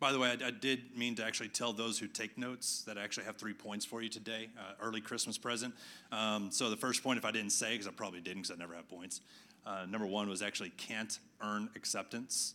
By 0.00 0.12
the 0.12 0.18
way, 0.18 0.30
I, 0.30 0.46
I, 0.46 0.50
did 0.50 0.96
mean 0.96 1.14
to 1.16 1.24
actually 1.24 1.50
tell 1.50 1.74
those 1.74 1.98
who 1.98 2.06
take 2.06 2.38
notes 2.38 2.82
that 2.86 2.96
I 2.96 3.02
actually 3.02 3.24
have 3.24 3.36
three 3.36 3.52
points 3.52 3.84
for 3.84 4.00
you 4.00 4.08
today, 4.08 4.48
uh, 4.58 4.72
early 4.80 5.02
Christmas 5.02 5.36
present. 5.36 5.74
Um, 6.10 6.50
so 6.50 6.70
the 6.70 6.76
first 6.76 7.02
point, 7.02 7.18
if 7.18 7.26
I 7.26 7.30
didn't 7.30 7.50
say, 7.50 7.72
because 7.72 7.86
I 7.86 7.90
probably 7.90 8.22
didn't, 8.22 8.42
because 8.42 8.56
I 8.56 8.58
never 8.58 8.74
have 8.74 8.88
points. 8.88 9.20
Uh, 9.66 9.84
number 9.86 10.06
one 10.06 10.30
was 10.30 10.40
actually 10.40 10.70
can't 10.70 11.18
earn 11.42 11.68
acceptance, 11.76 12.54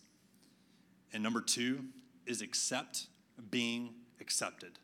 and 1.14 1.22
number 1.22 1.40
two 1.40 1.86
is 2.25 2.42
accept 2.42 3.06
being 3.52 3.94
accepted. 4.20 4.80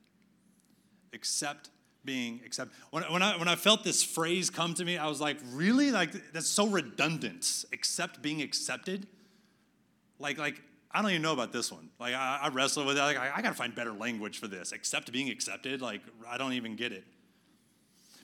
Accept 1.14 1.72
being 2.06 2.42
accepted. 2.46 2.76
When, 2.92 3.04
when, 3.06 3.24
I, 3.24 3.38
when 3.38 3.48
I 3.48 3.56
felt 3.56 3.84
this 3.84 4.04
phrase 4.04 4.52
come 4.52 4.76
to 4.76 4.86
me, 4.86 5.00
I 5.00 5.08
was 5.08 5.20
like, 5.20 5.38
really? 5.52 5.90
Like, 5.90 6.12
that's 6.32 6.48
so 6.48 6.68
redundant. 6.68 7.66
Accept 7.74 8.22
being 8.22 8.44
accepted? 8.44 9.08
Like, 10.20 10.38
like 10.38 10.62
I 10.94 11.02
don't 11.02 11.12
even 11.12 11.22
know 11.22 11.34
about 11.34 11.54
this 11.54 11.72
one. 11.72 11.90
Like 12.00 12.14
I, 12.14 12.40
I 12.44 12.50
wrestle 12.50 12.86
with 12.86 12.98
it. 12.98 13.02
Like 13.02 13.18
I, 13.18 13.32
I 13.36 13.42
got 13.42 13.50
to 13.50 13.56
find 13.56 13.74
better 13.74 13.94
language 13.94 14.40
for 14.40 14.48
this. 14.48 14.72
Accept 14.72 15.12
being 15.12 15.30
accepted. 15.30 15.82
Like 15.82 16.02
I 16.30 16.38
don't 16.38 16.54
even 16.54 16.76
get 16.76 16.92
it. 16.92 17.06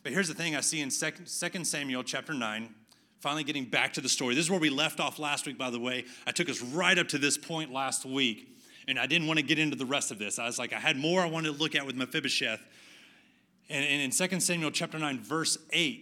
But 0.04 0.14
here's 0.14 0.28
the 0.28 0.34
thing 0.34 0.56
I 0.56 0.62
see 0.62 0.80
in 0.80 0.90
2 0.90 1.64
Samuel 1.66 2.04
chapter 2.04 2.34
9, 2.34 2.74
finally 3.20 3.44
getting 3.44 3.66
back 3.66 3.94
to 3.94 4.02
the 4.02 4.10
story. 4.10 4.36
This 4.36 4.46
is 4.46 4.52
where 4.52 4.60
we 4.60 4.70
left 4.70 5.00
off 5.00 5.20
last 5.20 5.46
week, 5.46 5.58
by 5.58 5.70
the 5.70 5.80
way. 5.80 6.06
I 6.26 6.32
took 6.32 6.50
us 6.50 6.62
right 6.62 6.98
up 6.98 7.10
to 7.10 7.18
this 7.18 7.38
point 7.38 7.74
last 7.74 8.06
week, 8.06 8.48
and 8.88 8.98
I 8.98 9.06
didn't 9.06 9.28
want 9.28 9.40
to 9.40 9.46
get 9.46 9.60
into 9.60 9.76
the 9.76 9.86
rest 9.86 10.12
of 10.12 10.20
this. 10.20 10.40
I 10.40 10.46
was 10.46 10.60
like, 10.60 10.72
I 10.72 10.80
had 10.80 10.98
more 10.98 11.22
I 11.22 11.26
wanted 11.26 11.54
to 11.54 11.58
look 11.62 11.76
at 11.76 11.86
with 11.86 11.96
Mephibosheth. 11.96 12.62
And, 13.70 13.86
and 13.86 14.02
in 14.02 14.12
2 14.12 14.40
Samuel 14.40 14.72
chapter 14.72 14.98
9, 14.98 15.20
verse 15.20 15.58
8, 15.74 16.00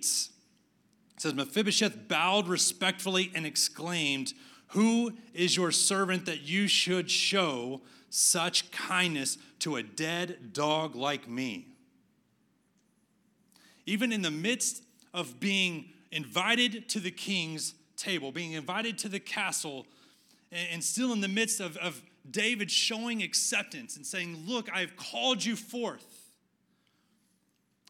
it 1.16 1.22
says, 1.22 1.34
Mephibosheth 1.34 2.08
bowed 2.08 2.48
respectfully 2.48 3.32
and 3.34 3.46
exclaimed, 3.46 4.34
who 4.76 5.14
is 5.34 5.56
your 5.56 5.72
servant 5.72 6.26
that 6.26 6.42
you 6.42 6.68
should 6.68 7.10
show 7.10 7.80
such 8.10 8.72
kindness 8.72 9.38
to 9.60 9.78
a 9.78 9.84
dead 9.84 10.52
dog 10.52 10.96
like 10.96 11.30
me? 11.30 11.68
Even 13.86 14.12
in 14.12 14.22
the 14.22 14.32
midst 14.32 14.84
of 15.14 15.40
being 15.40 15.86
invited 16.12 16.90
to 16.90 17.00
the 17.00 17.10
king's 17.10 17.74
table, 17.96 18.34
being 18.34 18.52
invited 18.52 18.98
to 18.98 19.08
the 19.08 19.20
castle, 19.20 19.88
and 20.52 20.84
still 20.84 21.14
in 21.14 21.22
the 21.22 21.30
midst 21.30 21.62
of, 21.62 21.78
of 21.78 22.02
David 22.30 22.70
showing 22.70 23.24
acceptance 23.24 23.96
and 23.96 24.06
saying, 24.06 24.44
Look, 24.46 24.70
I've 24.74 24.98
called 24.98 25.44
you 25.44 25.56
forth. 25.56 26.06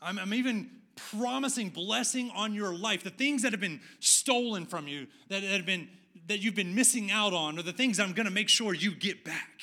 I'm, 0.03 0.19
I'm 0.19 0.35
even 0.35 0.69
promising 0.95 1.69
blessing 1.69 2.31
on 2.35 2.53
your 2.53 2.75
life. 2.75 3.03
The 3.03 3.09
things 3.09 3.41
that 3.41 3.53
have 3.53 3.61
been 3.61 3.81
stolen 3.99 4.67
from 4.67 4.87
you, 4.87 5.07
that, 5.29 5.41
that 5.41 5.49
have 5.49 5.65
been 5.65 5.89
that 6.27 6.39
you've 6.39 6.55
been 6.55 6.75
missing 6.75 7.11
out 7.11 7.33
on, 7.33 7.59
or 7.59 7.61
the 7.61 7.73
things 7.73 7.99
I'm 7.99 8.13
going 8.13 8.25
to 8.25 8.31
make 8.31 8.49
sure 8.49 8.73
you 8.73 8.93
get 8.93 9.23
back. 9.23 9.61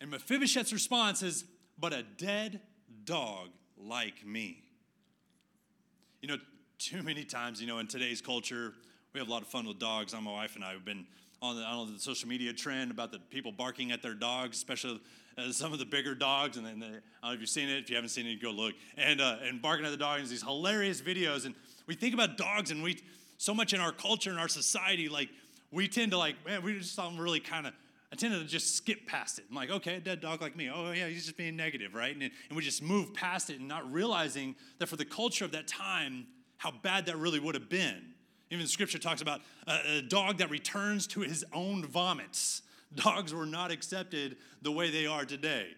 And 0.00 0.10
Mephibosheth's 0.10 0.72
response 0.72 1.22
is, 1.22 1.44
But 1.78 1.92
a 1.92 2.02
dead 2.02 2.60
dog 3.04 3.48
like 3.76 4.24
me. 4.24 4.62
You 6.20 6.28
know, 6.28 6.36
too 6.78 7.02
many 7.02 7.24
times, 7.24 7.60
you 7.60 7.66
know, 7.66 7.78
in 7.78 7.86
today's 7.86 8.20
culture, 8.20 8.74
we 9.12 9.20
have 9.20 9.28
a 9.28 9.30
lot 9.30 9.42
of 9.42 9.48
fun 9.48 9.66
with 9.66 9.78
dogs. 9.78 10.12
My 10.12 10.30
wife 10.30 10.56
and 10.56 10.64
I 10.64 10.72
have 10.72 10.84
been 10.84 11.06
on 11.42 11.56
the, 11.56 11.92
the 11.92 11.98
social 11.98 12.28
media 12.28 12.52
trend 12.52 12.90
about 12.90 13.12
the 13.12 13.18
people 13.18 13.52
barking 13.52 13.92
at 13.92 14.02
their 14.02 14.14
dogs, 14.14 14.56
especially 14.56 15.00
uh, 15.38 15.52
some 15.52 15.72
of 15.72 15.78
the 15.78 15.84
bigger 15.84 16.14
dogs. 16.14 16.56
And 16.56 16.66
then 16.66 16.78
the, 16.80 16.86
I 16.86 16.90
don't 16.90 17.02
know 17.22 17.32
if 17.32 17.40
you've 17.40 17.48
seen 17.48 17.68
it. 17.68 17.78
If 17.78 17.90
you 17.90 17.96
haven't 17.96 18.10
seen 18.10 18.26
it, 18.26 18.42
go 18.42 18.50
look. 18.50 18.74
And, 18.96 19.20
uh, 19.20 19.36
and 19.42 19.60
barking 19.60 19.86
at 19.86 19.90
the 19.90 19.96
dogs, 19.96 20.30
these 20.30 20.42
hilarious 20.42 21.00
videos. 21.00 21.46
And 21.46 21.54
we 21.86 21.94
think 21.94 22.14
about 22.14 22.36
dogs 22.36 22.70
and 22.70 22.82
we, 22.82 23.02
so 23.38 23.54
much 23.54 23.72
in 23.72 23.80
our 23.80 23.92
culture 23.92 24.30
and 24.30 24.38
our 24.38 24.48
society, 24.48 25.08
like 25.08 25.28
we 25.70 25.88
tend 25.88 26.12
to 26.12 26.18
like, 26.18 26.36
man, 26.46 26.62
we 26.62 26.78
just 26.78 26.96
don't 26.96 27.18
really 27.18 27.40
kind 27.40 27.66
of, 27.66 27.72
I 28.12 28.16
tend 28.16 28.34
to 28.34 28.44
just 28.44 28.76
skip 28.76 29.06
past 29.06 29.38
it. 29.38 29.46
I'm 29.50 29.56
like, 29.56 29.70
okay, 29.70 29.96
a 29.96 30.00
dead 30.00 30.20
dog 30.20 30.40
like 30.40 30.56
me. 30.56 30.70
Oh, 30.72 30.92
yeah, 30.92 31.08
he's 31.08 31.24
just 31.24 31.36
being 31.36 31.56
negative, 31.56 31.94
right? 31.94 32.14
And, 32.14 32.22
and 32.22 32.56
we 32.56 32.62
just 32.62 32.82
move 32.82 33.12
past 33.12 33.50
it 33.50 33.58
and 33.58 33.68
not 33.68 33.90
realizing 33.92 34.54
that 34.78 34.86
for 34.86 34.96
the 34.96 35.04
culture 35.04 35.44
of 35.44 35.52
that 35.52 35.66
time, 35.66 36.26
how 36.56 36.70
bad 36.70 37.06
that 37.06 37.18
really 37.18 37.40
would 37.40 37.54
have 37.54 37.68
been. 37.68 38.14
Even 38.50 38.66
scripture 38.66 38.98
talks 38.98 39.20
about 39.20 39.40
a, 39.66 39.98
a 39.98 40.02
dog 40.02 40.38
that 40.38 40.50
returns 40.50 41.06
to 41.08 41.20
his 41.20 41.44
own 41.52 41.84
vomits. 41.84 42.62
Dogs 42.94 43.34
were 43.34 43.44
not 43.46 43.70
accepted 43.72 44.36
the 44.62 44.70
way 44.70 44.90
they 44.90 45.06
are 45.06 45.24
today. 45.24 45.68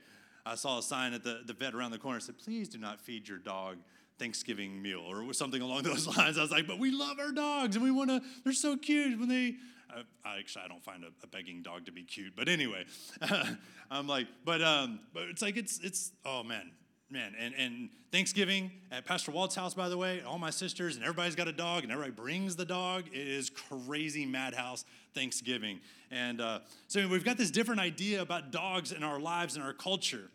I 0.45 0.55
saw 0.55 0.79
a 0.79 0.83
sign 0.83 1.15
at 1.15 1.25
the, 1.25 1.41
the 1.47 1.55
vet 1.55 1.75
around 1.75 1.91
the 1.91 1.99
corner 1.99 2.19
that 2.19 2.25
said, 2.25 2.39
please 2.39 2.69
do 2.69 2.79
not 2.79 3.01
feed 3.01 3.27
your 3.27 3.39
dog 3.39 3.79
Thanksgiving 4.19 4.83
meal 4.83 5.01
or 5.01 5.33
something 5.33 5.63
along 5.63 5.83
those 5.83 6.07
lines. 6.17 6.39
I 6.39 6.43
was 6.43 6.51
like, 6.51 6.67
but 6.67 6.79
we 6.79 6.91
love 6.91 7.19
our 7.19 7.33
dogs 7.33 7.77
and 7.77 7.85
we 7.85 7.91
want 7.91 8.11
to, 8.11 8.21
they're 8.45 8.53
so 8.53 8.77
cute 8.77 9.19
when 9.19 9.29
they, 9.29 9.57
I, 9.91 10.03
I 10.25 10.39
actually, 10.39 10.65
I 10.65 10.69
don't 10.69 10.83
find 10.83 11.05
a, 11.05 11.09
a, 11.23 11.27
begging 11.27 11.63
dog 11.63 11.87
to 11.87 11.93
be 11.93 12.03
cute, 12.03 12.35
but 12.37 12.49
anyway, 12.49 12.85
I'm 13.91 14.07
like, 14.07 14.27
but, 14.45 14.63
um, 14.63 15.01
but 15.15 15.25
it's 15.25 15.43
like, 15.43 15.57
it's, 15.57 15.81
it's, 15.81 16.13
oh 16.25 16.43
man, 16.43 16.71
man. 17.11 17.35
And, 17.39 17.55
and 17.55 17.89
Thanksgiving 18.13 18.71
at 18.91 19.05
Pastor 19.05 19.31
Walt's 19.33 19.55
house, 19.55 19.75
by 19.75 19.89
the 19.89 19.97
way, 19.97 20.23
all 20.23 20.39
my 20.39 20.51
sisters 20.51 20.97
and 20.97 21.05
everybody's 21.05 21.35
got 21.35 21.49
a 21.49 21.53
dog 21.53 21.83
and 21.85 21.93
everybody 21.93 22.13
brings 22.13 22.57
the 22.57 22.65
dog. 22.65 23.05
It 23.13 23.29
is 23.29 23.51
crazy 23.51 24.27
madhouse 24.27 24.85
Thanksgiving. 25.15 25.81
And 26.11 26.41
uh, 26.41 26.61
so 26.87 27.07
we've 27.09 27.25
got 27.25 27.37
this 27.37 27.51
different 27.51 27.81
idea 27.81 28.23
about 28.23 28.51
dogs 28.51 28.93
in 28.93 29.03
our 29.03 29.21
lives 29.21 29.57
and 29.57 29.65
our 29.65 29.73
culture. 29.73 30.31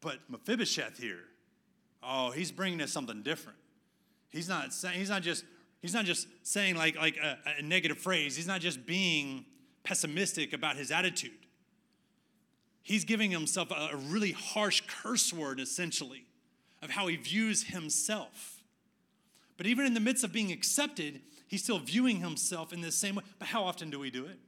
But 0.00 0.18
Mephibosheth 0.28 0.98
here, 0.98 1.20
Oh, 2.06 2.30
he's 2.30 2.52
bringing 2.52 2.80
us 2.82 2.92
something 2.92 3.22
different. 3.22 3.58
He's 4.30 4.48
not 4.48 4.74
saying, 4.74 4.98
he's 4.98 5.10
not 5.10 5.22
just, 5.22 5.44
he's 5.80 5.94
not 5.94 6.04
just 6.04 6.28
saying 6.42 6.76
like, 6.76 6.96
like 6.96 7.16
a, 7.16 7.38
a 7.58 7.62
negative 7.62 7.98
phrase. 7.98 8.36
He's 8.36 8.46
not 8.46 8.60
just 8.60 8.84
being 8.84 9.46
pessimistic 9.84 10.52
about 10.52 10.76
his 10.76 10.90
attitude. 10.90 11.32
he's 12.84 13.04
giving 13.04 13.32
himself 13.32 13.72
a, 13.72 13.90
a 13.92 13.96
really 13.96 14.30
harsh 14.32 14.82
curse 14.86 15.32
word, 15.32 15.58
essentially, 15.58 16.26
of 16.80 16.90
how 16.90 17.08
he 17.08 17.16
views 17.16 17.64
himself. 17.64 18.62
But 19.56 19.66
even 19.66 19.86
in 19.86 19.94
the 19.94 20.00
midst 20.00 20.22
of 20.22 20.32
being 20.32 20.52
accepted, 20.52 21.20
he's 21.48 21.64
still 21.64 21.78
viewing 21.78 22.20
himself 22.20 22.72
in 22.72 22.82
the 22.82 22.92
same 22.92 23.16
way. 23.16 23.24
But 23.38 23.48
how 23.48 23.64
often 23.64 23.90
do 23.90 23.98
we 23.98 24.10
do 24.10 24.26
it? 24.26 24.38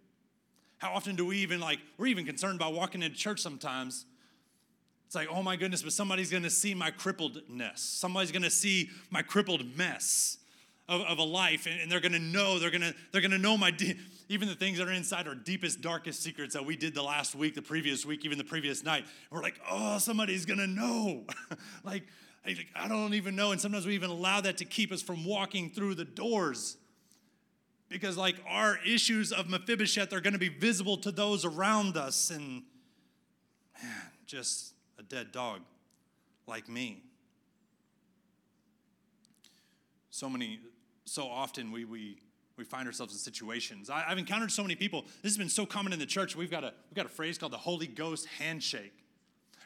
How 0.78 0.92
often 0.92 1.16
do 1.16 1.24
we 1.24 1.38
even 1.38 1.58
like, 1.58 1.78
we're 1.96 2.06
even 2.06 2.26
concerned 2.26 2.56
about 2.56 2.74
walking 2.74 3.02
into 3.02 3.16
church 3.16 3.40
sometimes. 3.40 4.04
It's 5.06 5.14
like, 5.14 5.28
oh 5.30 5.42
my 5.42 5.56
goodness, 5.56 5.82
but 5.82 5.92
somebody's 5.92 6.30
gonna 6.30 6.50
see 6.50 6.74
my 6.74 6.90
crippledness. 6.90 7.78
Somebody's 7.78 8.32
gonna 8.32 8.50
see 8.50 8.90
my 9.10 9.22
crippled 9.22 9.76
mess 9.76 10.38
of, 10.88 11.00
of 11.02 11.18
a 11.18 11.22
life, 11.22 11.66
and, 11.66 11.80
and, 11.80 11.90
they're 11.90 12.00
gonna 12.00 12.18
know, 12.18 12.58
they're 12.58 12.70
gonna, 12.70 12.92
they're 13.12 13.20
gonna 13.20 13.38
know 13.38 13.56
my, 13.56 13.70
de- 13.70 13.96
even 14.28 14.48
the 14.48 14.54
things 14.54 14.78
that 14.78 14.88
are 14.88 14.92
inside 14.92 15.26
our 15.26 15.34
deepest, 15.34 15.80
darkest 15.80 16.22
secrets 16.22 16.54
that 16.54 16.64
we 16.64 16.76
did 16.76 16.94
the 16.94 17.02
last 17.02 17.34
week, 17.34 17.54
the 17.54 17.62
previous 17.62 18.04
week, 18.04 18.24
even 18.24 18.38
the 18.38 18.44
previous 18.44 18.84
night. 18.84 19.04
We're 19.30 19.42
like, 19.42 19.60
oh, 19.70 19.98
somebody's 19.98 20.44
gonna 20.44 20.66
know. 20.66 21.24
like, 21.84 22.04
I 22.74 22.88
don't 22.88 23.14
even 23.14 23.34
know. 23.34 23.50
And 23.52 23.60
sometimes 23.60 23.86
we 23.86 23.94
even 23.94 24.10
allow 24.10 24.40
that 24.40 24.58
to 24.58 24.64
keep 24.64 24.92
us 24.92 25.02
from 25.02 25.24
walking 25.24 25.70
through 25.70 25.96
the 25.96 26.04
doors 26.04 26.76
because 27.88 28.16
like 28.16 28.36
our 28.48 28.78
issues 28.86 29.32
of 29.32 29.48
Mephibosheth 29.48 30.12
are 30.12 30.20
going 30.20 30.32
to 30.32 30.38
be 30.38 30.48
visible 30.48 30.96
to 30.98 31.10
those 31.10 31.44
around 31.44 31.96
us 31.96 32.30
and 32.30 32.62
man, 33.82 33.92
just 34.26 34.74
dead 35.08 35.32
dog 35.32 35.60
like 36.46 36.68
me. 36.68 37.02
So 40.10 40.30
many, 40.30 40.60
so 41.04 41.26
often 41.26 41.72
we, 41.72 41.84
we, 41.84 42.18
we 42.56 42.64
find 42.64 42.86
ourselves 42.86 43.12
in 43.12 43.18
situations. 43.18 43.90
I, 43.90 44.00
have 44.00 44.18
encountered 44.18 44.50
so 44.50 44.62
many 44.62 44.74
people. 44.74 45.02
This 45.22 45.32
has 45.32 45.36
been 45.36 45.48
so 45.48 45.66
common 45.66 45.92
in 45.92 45.98
the 45.98 46.06
church. 46.06 46.34
We've 46.34 46.50
got 46.50 46.64
a, 46.64 46.72
we've 46.88 46.96
got 46.96 47.06
a 47.06 47.10
phrase 47.10 47.36
called 47.38 47.52
the 47.52 47.58
Holy 47.58 47.86
Ghost 47.86 48.26
handshake. 48.38 48.92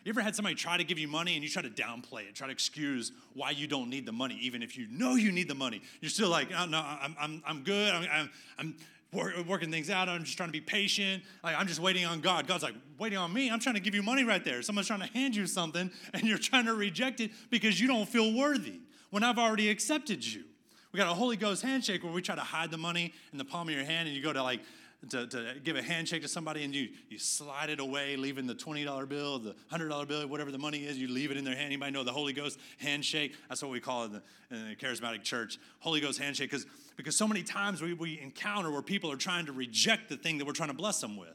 You 0.05 0.11
ever 0.11 0.23
had 0.23 0.35
somebody 0.35 0.55
try 0.55 0.79
to 0.79 0.85
give 0.85 0.99
you 0.99 1.09
money 1.09 1.35
and 1.35 1.45
you 1.45 1.51
try 1.51 1.63
to 1.63 1.69
downplay 1.69 2.23
it, 2.23 2.35
try 2.35 2.47
to 2.47 2.53
excuse 2.53 3.13
why 3.35 3.51
you 3.51 3.67
don't 3.67 3.91
need 3.91 4.07
the 4.07 4.13
money, 4.13 4.39
even 4.41 4.63
if 4.63 4.77
you 4.77 4.87
know 4.91 5.15
you 5.15 5.31
need 5.31 5.47
the 5.47 5.55
money? 5.55 5.83
You're 6.01 6.11
still 6.11 6.31
like, 6.31 6.49
oh, 6.57 6.65
no, 6.65 6.79
I'm, 6.79 7.15
I'm, 7.21 7.43
I'm 7.47 7.63
good. 7.63 7.93
I'm, 7.93 8.31
I'm, 8.59 8.77
I'm 9.13 9.47
working 9.47 9.71
things 9.71 9.91
out. 9.91 10.09
I'm 10.09 10.25
just 10.25 10.37
trying 10.37 10.49
to 10.49 10.53
be 10.53 10.61
patient. 10.61 11.23
Like, 11.43 11.57
I'm 11.59 11.67
just 11.67 11.81
waiting 11.81 12.05
on 12.05 12.21
God. 12.21 12.47
God's 12.47 12.63
like, 12.63 12.75
waiting 12.99 13.19
on 13.19 13.33
me. 13.33 13.51
I'm 13.51 13.59
trying 13.59 13.75
to 13.75 13.81
give 13.81 13.95
you 13.95 14.03
money 14.03 14.25
right 14.25 14.45
there. 14.45 14.63
Someone's 14.63 14.87
trying 14.87 15.01
to 15.01 15.07
hand 15.07 15.35
you 15.35 15.47
something 15.47 15.91
and 16.15 16.23
you're 16.23 16.39
trying 16.39 16.67
to 16.67 16.75
reject 16.75 17.21
it 17.21 17.33
because 17.51 17.81
you 17.81 17.89
don't 17.89 18.09
feel 18.09 18.33
worthy 18.33 18.81
when 19.11 19.25
I've 19.25 19.39
already 19.39 19.69
accepted 19.69 20.25
you. 20.25 20.45
We 20.93 20.99
got 20.99 21.09
a 21.09 21.15
Holy 21.15 21.37
Ghost 21.37 21.63
handshake 21.63 22.03
where 22.03 22.13
we 22.13 22.21
try 22.21 22.35
to 22.35 22.41
hide 22.41 22.71
the 22.71 22.79
money 22.79 23.13
in 23.33 23.39
the 23.39 23.45
palm 23.45 23.69
of 23.69 23.75
your 23.75 23.85
hand 23.85 24.09
and 24.09 24.17
you 24.17 24.23
go 24.23 24.33
to 24.33 24.43
like 24.43 24.61
to, 25.09 25.27
to 25.27 25.55
give 25.65 25.77
a 25.77 25.83
handshake 25.83 26.23
to 26.23 26.29
somebody 26.29 26.63
and 26.63 26.75
you, 26.75 26.91
you 27.09 27.19
slide 27.19 27.71
it 27.71 27.81
away, 27.81 28.17
leaving 28.17 28.47
the 28.47 28.55
$20 28.55 29.09
bill, 29.09 29.39
the 29.39 29.55
$100 29.73 30.07
bill, 30.07 30.29
whatever 30.29 30.51
the 30.53 30.59
money 30.59 30.85
is, 30.85 30.99
you 30.99 31.09
leave 31.09 31.31
it 31.31 31.39
in 31.39 31.45
their 31.45 31.55
hand. 31.55 31.67
Anybody 31.67 31.93
know 31.93 32.05
the 32.05 32.13
Holy 32.13 32.35
Ghost 32.35 32.59
handshake? 32.79 33.35
That's 33.49 33.63
what 33.63 33.71
we 33.71 33.81
call 33.81 34.03
it 34.03 34.07
in 34.07 34.13
the, 34.13 34.23
in 34.51 34.69
the 34.69 34.77
charismatic 34.77 35.23
church, 35.23 35.59
Holy 35.79 36.01
Ghost 36.01 36.19
handshake, 36.19 36.51
because 36.51 36.67
because 37.01 37.17
so 37.17 37.27
many 37.27 37.43
times 37.43 37.81
we, 37.81 37.95
we 37.95 38.21
encounter 38.21 38.71
where 38.71 38.83
people 38.83 39.11
are 39.11 39.17
trying 39.17 39.47
to 39.47 39.53
reject 39.53 40.11
the 40.11 40.19
thing 40.19 40.37
that 40.37 40.47
we're 40.47 40.53
trying 40.53 40.69
to 40.69 40.75
bless 40.75 41.01
them 41.01 41.17
with. 41.17 41.29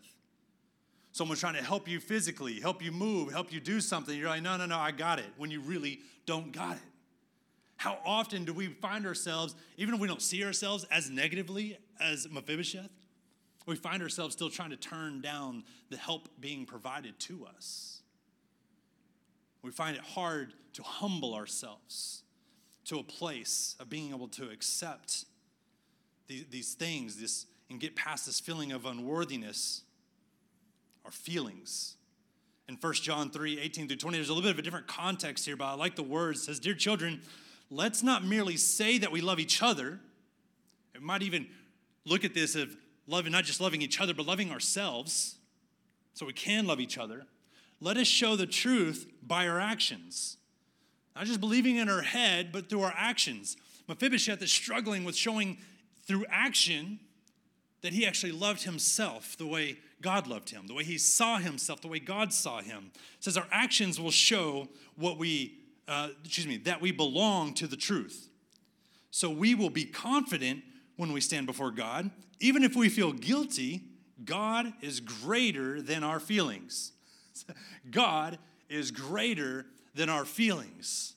Someone's 1.12 1.40
trying 1.40 1.56
to 1.56 1.64
help 1.64 1.88
you 1.88 2.00
physically, 2.00 2.60
help 2.60 2.84
you 2.84 2.92
move, 2.92 3.32
help 3.32 3.52
you 3.52 3.60
do 3.60 3.82
something. 3.82 4.16
You're 4.16 4.30
like, 4.30 4.44
no, 4.44 4.58
no, 4.58 4.68
no, 4.68 4.78
I 4.78 4.92
got 4.92 5.18
it, 5.18 5.26
when 5.38 5.50
you 5.50 5.62
really 5.62 6.02
don't 6.28 6.52
got 6.52 6.76
it. 6.76 6.84
How 7.78 7.98
often 8.06 8.46
do 8.46 8.54
we 8.54 8.68
find 8.68 9.08
ourselves, 9.08 9.56
even 9.78 9.96
if 9.96 10.00
we 10.00 10.08
don't 10.08 10.22
see 10.22 10.44
ourselves 10.44 10.86
as 10.92 11.10
negatively 11.10 11.80
as 12.00 12.28
Mephibosheth, 12.30 12.90
we 13.66 13.76
find 13.76 14.02
ourselves 14.02 14.36
still 14.36 14.50
trying 14.50 14.70
to 14.70 14.78
turn 14.78 15.22
down 15.22 15.64
the 15.90 15.98
help 15.98 16.30
being 16.40 16.66
provided 16.66 17.20
to 17.20 17.48
us. 17.56 18.02
We 19.62 19.72
find 19.72 19.96
it 19.96 20.04
hard 20.04 20.54
to 20.74 20.84
humble 20.84 21.34
ourselves 21.34 22.24
to 22.86 23.00
a 23.00 23.04
place 23.04 23.76
of 23.80 23.90
being 23.90 24.12
able 24.12 24.28
to 24.28 24.50
accept 24.50 25.26
these, 26.28 26.46
these 26.52 26.74
things 26.76 27.20
this, 27.20 27.48
and 27.70 27.80
get 27.80 27.96
past 27.96 28.28
this 28.28 28.40
feeling 28.40 28.72
of 28.72 28.86
unworthiness, 28.86 29.82
our 31.04 31.12
feelings. 31.12 31.98
In 32.68 32.76
1 32.76 32.94
John 32.94 33.32
3 33.32 33.60
18 33.60 33.88
through 33.88 33.98
20, 33.98 34.18
there's 34.18 34.30
a 34.30 34.34
little 34.34 34.48
bit 34.48 34.54
of 34.54 34.60
a 34.60 34.62
different 34.62 34.88
context 34.88 35.46
here, 35.46 35.56
but 35.56 35.66
I 35.66 35.74
like 35.74 35.96
the 35.96 36.04
words. 36.04 36.42
It 36.42 36.46
says, 36.46 36.60
Dear 36.60 36.76
children, 36.76 37.22
let's 37.70 38.04
not 38.04 38.24
merely 38.24 38.58
say 38.58 39.00
that 39.00 39.12
we 39.12 39.22
love 39.22 39.40
each 39.40 39.64
other. 39.64 40.00
It 40.94 41.02
might 41.02 41.24
even 41.24 41.48
look 42.06 42.24
at 42.24 42.34
this 42.34 42.56
of 42.56 42.76
loving, 43.08 43.32
not 43.32 43.44
just 43.44 43.62
loving 43.62 43.82
each 43.82 44.00
other, 44.00 44.14
but 44.14 44.26
loving 44.26 44.52
ourselves 44.52 45.36
so 46.14 46.26
we 46.26 46.34
can 46.34 46.66
love 46.66 46.80
each 46.80 46.98
other. 46.98 47.26
Let 47.82 47.98
us 47.98 48.08
show 48.08 48.36
the 48.36 48.48
truth 48.48 49.12
by 49.22 49.48
our 49.48 49.60
actions. 49.60 50.38
Not 51.16 51.26
just 51.26 51.40
believing 51.40 51.78
in 51.78 51.90
our 51.90 52.02
head, 52.02 52.52
but 52.52 52.70
through 52.70 52.82
our 52.82 52.94
actions. 52.96 53.58
Mephibosheth 53.88 54.42
is 54.42 54.52
struggling 54.52 55.04
with 55.04 55.16
showing 55.16 55.58
through 56.06 56.26
action 56.30 57.00
that 57.82 57.94
he 57.94 58.06
actually 58.06 58.32
loved 58.32 58.64
himself 58.64 59.38
the 59.38 59.46
way 59.46 59.78
God 60.02 60.28
loved 60.28 60.50
him, 60.50 60.68
the 60.68 60.74
way 60.74 60.84
he 60.84 60.98
saw 60.98 61.38
himself, 61.38 61.82
the 61.82 61.88
way 61.88 62.00
God 62.00 62.34
saw 62.34 62.62
him. 62.62 62.92
It 63.18 63.24
says 63.24 63.38
our 63.38 63.48
actions 63.52 64.00
will 64.00 64.12
show 64.12 64.68
what 64.96 65.18
we, 65.18 65.60
uh, 65.88 66.10
excuse 66.24 66.48
me, 66.48 66.58
that 66.58 66.82
we 66.82 66.92
belong 66.92 67.54
to 67.56 67.68
the 67.68 67.78
truth. 67.78 68.30
So 69.12 69.30
we 69.30 69.56
will 69.56 69.70
be 69.70 69.86
confident 69.86 70.64
when 70.98 71.12
we 71.12 71.22
stand 71.22 71.46
before 71.46 71.72
God. 71.72 72.10
Even 72.40 72.64
if 72.64 72.76
we 72.76 72.90
feel 72.90 73.12
guilty, 73.12 73.84
God 74.24 74.74
is 74.82 75.00
greater 75.00 75.82
than 75.82 76.04
our 76.04 76.20
feelings. 76.20 76.92
God 77.92 78.40
is 78.70 78.92
greater 78.92 79.66
than 79.94 80.10
our 80.10 80.26
feelings. 80.26 81.16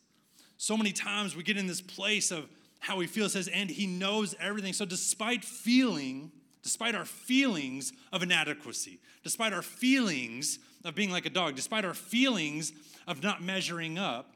So 0.56 0.76
many 0.76 0.92
times 0.92 1.36
we 1.36 1.42
get 1.42 1.56
in 1.56 1.66
this 1.66 1.80
place 1.80 2.30
of 2.30 2.48
how 2.80 2.96
we 2.96 3.06
feel. 3.06 3.26
It 3.26 3.30
says, 3.30 3.48
and 3.48 3.70
he 3.70 3.86
knows 3.86 4.34
everything. 4.40 4.72
So 4.72 4.84
despite 4.84 5.44
feeling, 5.44 6.32
despite 6.62 6.94
our 6.94 7.04
feelings 7.04 7.92
of 8.12 8.22
inadequacy, 8.22 9.00
despite 9.22 9.52
our 9.52 9.62
feelings 9.62 10.58
of 10.84 10.94
being 10.94 11.10
like 11.10 11.26
a 11.26 11.30
dog, 11.30 11.54
despite 11.54 11.84
our 11.84 11.94
feelings 11.94 12.72
of 13.06 13.22
not 13.22 13.42
measuring 13.42 13.98
up, 13.98 14.34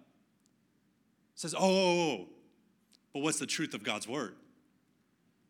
says, 1.34 1.54
oh, 1.54 1.58
oh, 1.60 1.64
oh, 1.64 2.10
oh, 2.10 2.28
but 3.12 3.22
what's 3.22 3.38
the 3.38 3.46
truth 3.46 3.74
of 3.74 3.82
God's 3.82 4.06
word? 4.06 4.34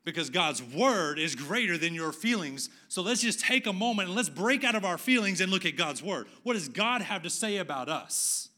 Because 0.04 0.30
God's 0.30 0.62
word 0.62 1.18
is 1.18 1.34
greater 1.34 1.78
than 1.78 1.94
your 1.94 2.12
feelings. 2.12 2.68
So 2.88 3.02
let's 3.02 3.20
just 3.20 3.40
take 3.40 3.66
a 3.66 3.72
moment 3.72 4.08
and 4.08 4.16
let's 4.16 4.28
break 4.28 4.64
out 4.64 4.74
of 4.74 4.84
our 4.84 4.98
feelings 4.98 5.40
and 5.40 5.50
look 5.52 5.64
at 5.64 5.76
God's 5.76 6.02
word. 6.02 6.26
What 6.42 6.54
does 6.54 6.68
God 6.68 7.02
have 7.02 7.22
to 7.22 7.30
say 7.30 7.58
about 7.58 7.88
us? 7.88 8.48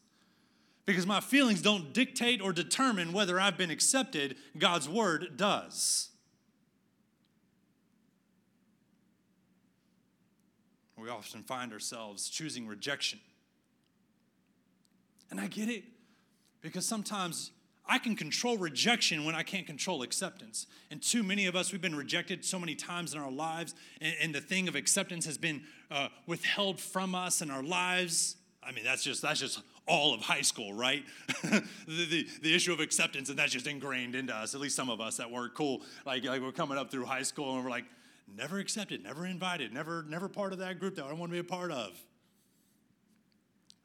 because 0.85 1.07
my 1.07 1.19
feelings 1.19 1.61
don't 1.61 1.93
dictate 1.93 2.41
or 2.41 2.53
determine 2.53 3.11
whether 3.11 3.39
I've 3.39 3.57
been 3.57 3.71
accepted. 3.71 4.37
God's 4.57 4.87
word 4.87 5.35
does. 5.35 6.09
We 10.97 11.09
often 11.09 11.43
find 11.43 11.73
ourselves 11.73 12.29
choosing 12.29 12.67
rejection. 12.67 13.19
And 15.29 15.39
I 15.39 15.47
get 15.47 15.69
it 15.69 15.83
because 16.61 16.85
sometimes 16.85 17.51
I 17.87 17.99
can 17.99 18.15
control 18.15 18.57
rejection 18.57 19.25
when 19.25 19.35
I 19.35 19.43
can't 19.43 19.67
control 19.67 20.01
acceptance. 20.01 20.65
And 20.89 21.01
too 21.01 21.21
many 21.21 21.45
of 21.45 21.55
us, 21.55 21.71
we've 21.71 21.81
been 21.81 21.95
rejected 21.95 22.43
so 22.43 22.59
many 22.59 22.73
times 22.75 23.13
in 23.13 23.19
our 23.19 23.31
lives, 23.31 23.75
and, 24.01 24.15
and 24.21 24.35
the 24.35 24.41
thing 24.41 24.67
of 24.67 24.75
acceptance 24.75 25.25
has 25.25 25.37
been 25.37 25.63
uh, 25.91 26.07
withheld 26.25 26.79
from 26.79 27.13
us 27.13 27.41
in 27.41 27.51
our 27.51 27.63
lives. 27.63 28.37
I 28.63 28.71
mean, 28.71 28.83
that's 28.83 29.03
just 29.03 29.21
that's 29.21 29.39
just 29.39 29.61
all 29.87 30.13
of 30.15 30.21
high 30.21 30.41
school, 30.41 30.73
right? 30.73 31.03
the, 31.43 31.61
the, 31.85 32.27
the, 32.41 32.55
issue 32.55 32.73
of 32.73 32.79
acceptance, 32.79 33.29
and 33.29 33.37
that's 33.37 33.51
just 33.51 33.67
ingrained 33.67 34.15
into 34.15 34.35
us, 34.35 34.55
at 34.55 34.61
least 34.61 34.75
some 34.75 34.89
of 34.89 34.99
us 34.99 35.17
that 35.17 35.29
weren't 35.29 35.53
cool. 35.53 35.81
Like, 36.07 36.23
like 36.23 36.41
we're 36.41 36.51
coming 36.51 36.77
up 36.77 36.89
through 36.89 37.05
high 37.05 37.21
school 37.21 37.55
and 37.55 37.63
we're 37.63 37.69
like, 37.69 37.85
never 38.35 38.57
accepted, 38.57 39.03
never 39.03 39.27
invited, 39.27 39.73
never, 39.73 40.03
never 40.09 40.27
part 40.27 40.53
of 40.53 40.59
that 40.59 40.79
group 40.79 40.95
that 40.95 41.05
I 41.05 41.13
want 41.13 41.31
to 41.31 41.33
be 41.33 41.39
a 41.39 41.43
part 41.43 41.71
of. 41.71 41.91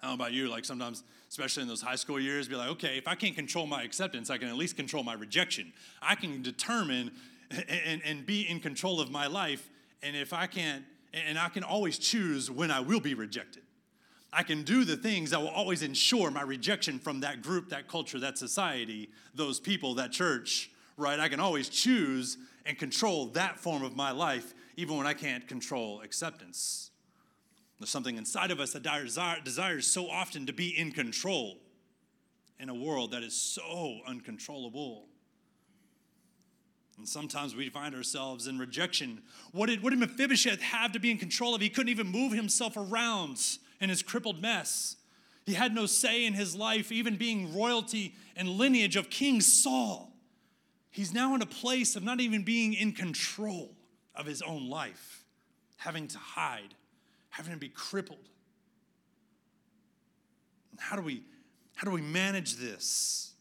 I 0.03 0.07
don't 0.07 0.19
know 0.19 0.25
about 0.25 0.33
you, 0.33 0.49
like 0.49 0.65
sometimes, 0.65 1.03
especially 1.29 1.63
in 1.63 1.69
those 1.69 1.83
high 1.83 1.97
school 1.97 2.19
years, 2.19 2.49
be 2.49 2.57
like, 2.57 2.71
okay, 2.71 2.97
if 2.97 3.07
I 3.07 3.15
can't 3.15 3.35
control 3.35 3.67
my 3.67 3.83
acceptance, 3.83 4.31
I 4.31 4.39
can 4.39 4.49
at 4.49 4.57
least 4.57 4.77
control 4.77 5.03
my 5.03 5.15
rejection. 5.15 5.73
I 6.01 6.15
can 6.15 6.43
determine 6.43 7.11
and, 7.51 8.01
and 8.05 8.25
be 8.25 8.49
in 8.49 8.61
control 8.61 9.01
of 9.01 9.11
my 9.11 9.27
life. 9.27 9.69
And 10.03 10.17
if 10.17 10.33
I 10.33 10.47
can't, 10.47 10.85
and 11.13 11.39
I 11.39 11.49
can 11.49 11.63
always 11.63 11.99
choose 11.99 12.51
when 12.51 12.71
I 12.71 12.81
will 12.81 13.01
be 13.01 13.15
rejected. 13.15 13.63
I 14.33 14.43
can 14.43 14.63
do 14.63 14.85
the 14.85 14.97
things 14.97 15.31
that 15.31 15.41
will 15.41 15.49
always 15.49 15.83
ensure 15.83 16.31
my 16.31 16.43
rejection 16.43 16.99
from 16.99 17.21
that 17.21 17.43
group, 17.43 17.69
that 17.71 17.89
culture, 17.89 18.21
that 18.21 18.39
society, 18.39 19.11
those 19.35 19.59
people, 19.59 19.95
that 19.95 20.13
church, 20.13 20.71
right? 20.97 21.19
I 21.19 21.29
can 21.29 21.41
always 21.41 21.69
choose 21.69 22.39
and 22.65 22.79
control 22.79 23.27
that 23.27 23.59
form 23.59 23.83
of 23.83 23.97
my 23.97 24.13
life, 24.13 24.55
even 24.77 24.97
when 24.97 25.07
I 25.07 25.15
can't 25.15 25.47
control 25.49 26.01
acceptance. 26.03 26.90
There's 27.81 27.91
something 27.91 28.19
inside 28.19 28.51
of 28.51 28.61
us 28.61 28.75
that 28.75 28.83
desires 29.43 29.87
so 29.87 30.11
often 30.11 30.45
to 30.47 30.53
be 30.53 30.69
in 30.79 30.93
control 30.93 31.57
in 32.59 32.69
a 32.69 32.75
world 32.75 33.13
that 33.13 33.23
is 33.23 33.35
so 33.35 34.01
uncontrollable. 34.07 35.09
And 36.99 37.09
sometimes 37.09 37.57
we 37.57 37.71
find 37.71 37.95
ourselves 37.95 38.47
in 38.47 38.59
rejection. 38.59 39.23
What 39.53 39.71
did, 39.71 39.83
what 39.83 39.91
did 39.91 39.99
Mephibosheth 39.99 40.61
have 40.61 40.93
to 40.93 41.01
be 41.01 41.11
in 41.11 41.17
control 41.17 41.55
of? 41.55 41.63
He 41.63 41.71
couldn't 41.71 41.89
even 41.89 42.09
move 42.09 42.33
himself 42.33 42.77
around 42.77 43.39
in 43.81 43.89
his 43.89 44.03
crippled 44.03 44.43
mess. 44.43 44.97
He 45.47 45.55
had 45.55 45.75
no 45.75 45.87
say 45.87 46.27
in 46.27 46.35
his 46.35 46.55
life, 46.55 46.93
even 46.93 47.17
being 47.17 47.57
royalty 47.57 48.15
and 48.37 48.47
lineage 48.47 48.97
of 48.97 49.09
King 49.09 49.41
Saul. 49.41 50.13
He's 50.91 51.15
now 51.15 51.35
in 51.35 51.41
a 51.41 51.47
place 51.47 51.97
of 51.97 52.03
not 52.03 52.21
even 52.21 52.43
being 52.43 52.75
in 52.75 52.93
control 52.93 53.75
of 54.15 54.27
his 54.27 54.43
own 54.43 54.69
life, 54.69 55.25
having 55.79 56.09
to 56.09 56.19
hide, 56.19 56.75
having 57.31 57.53
to 57.53 57.59
be 57.59 57.69
crippled. 57.69 58.29
How 60.79 60.97
do 60.97 61.03
we, 61.03 61.23
how 61.75 61.85
do 61.85 61.95
we 61.95 62.01
manage 62.01 62.57
this? 62.57 63.33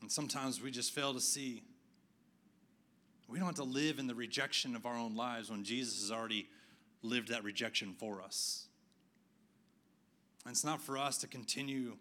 And 0.00 0.10
sometimes 0.10 0.62
we 0.62 0.70
just 0.70 0.92
fail 0.92 1.12
to 1.14 1.20
see. 1.20 1.62
We 3.28 3.38
don't 3.38 3.46
have 3.46 3.56
to 3.56 3.64
live 3.64 3.98
in 3.98 4.06
the 4.06 4.14
rejection 4.14 4.76
of 4.76 4.86
our 4.86 4.96
own 4.96 5.16
lives 5.16 5.50
when 5.50 5.64
Jesus 5.64 6.00
has 6.00 6.12
already 6.12 6.48
lived 7.02 7.28
that 7.28 7.42
rejection 7.42 7.94
for 7.98 8.22
us. 8.22 8.66
And 10.44 10.52
it's 10.52 10.64
not 10.64 10.80
for 10.80 10.96
us 10.96 11.18
to 11.18 11.26
continue 11.26 11.96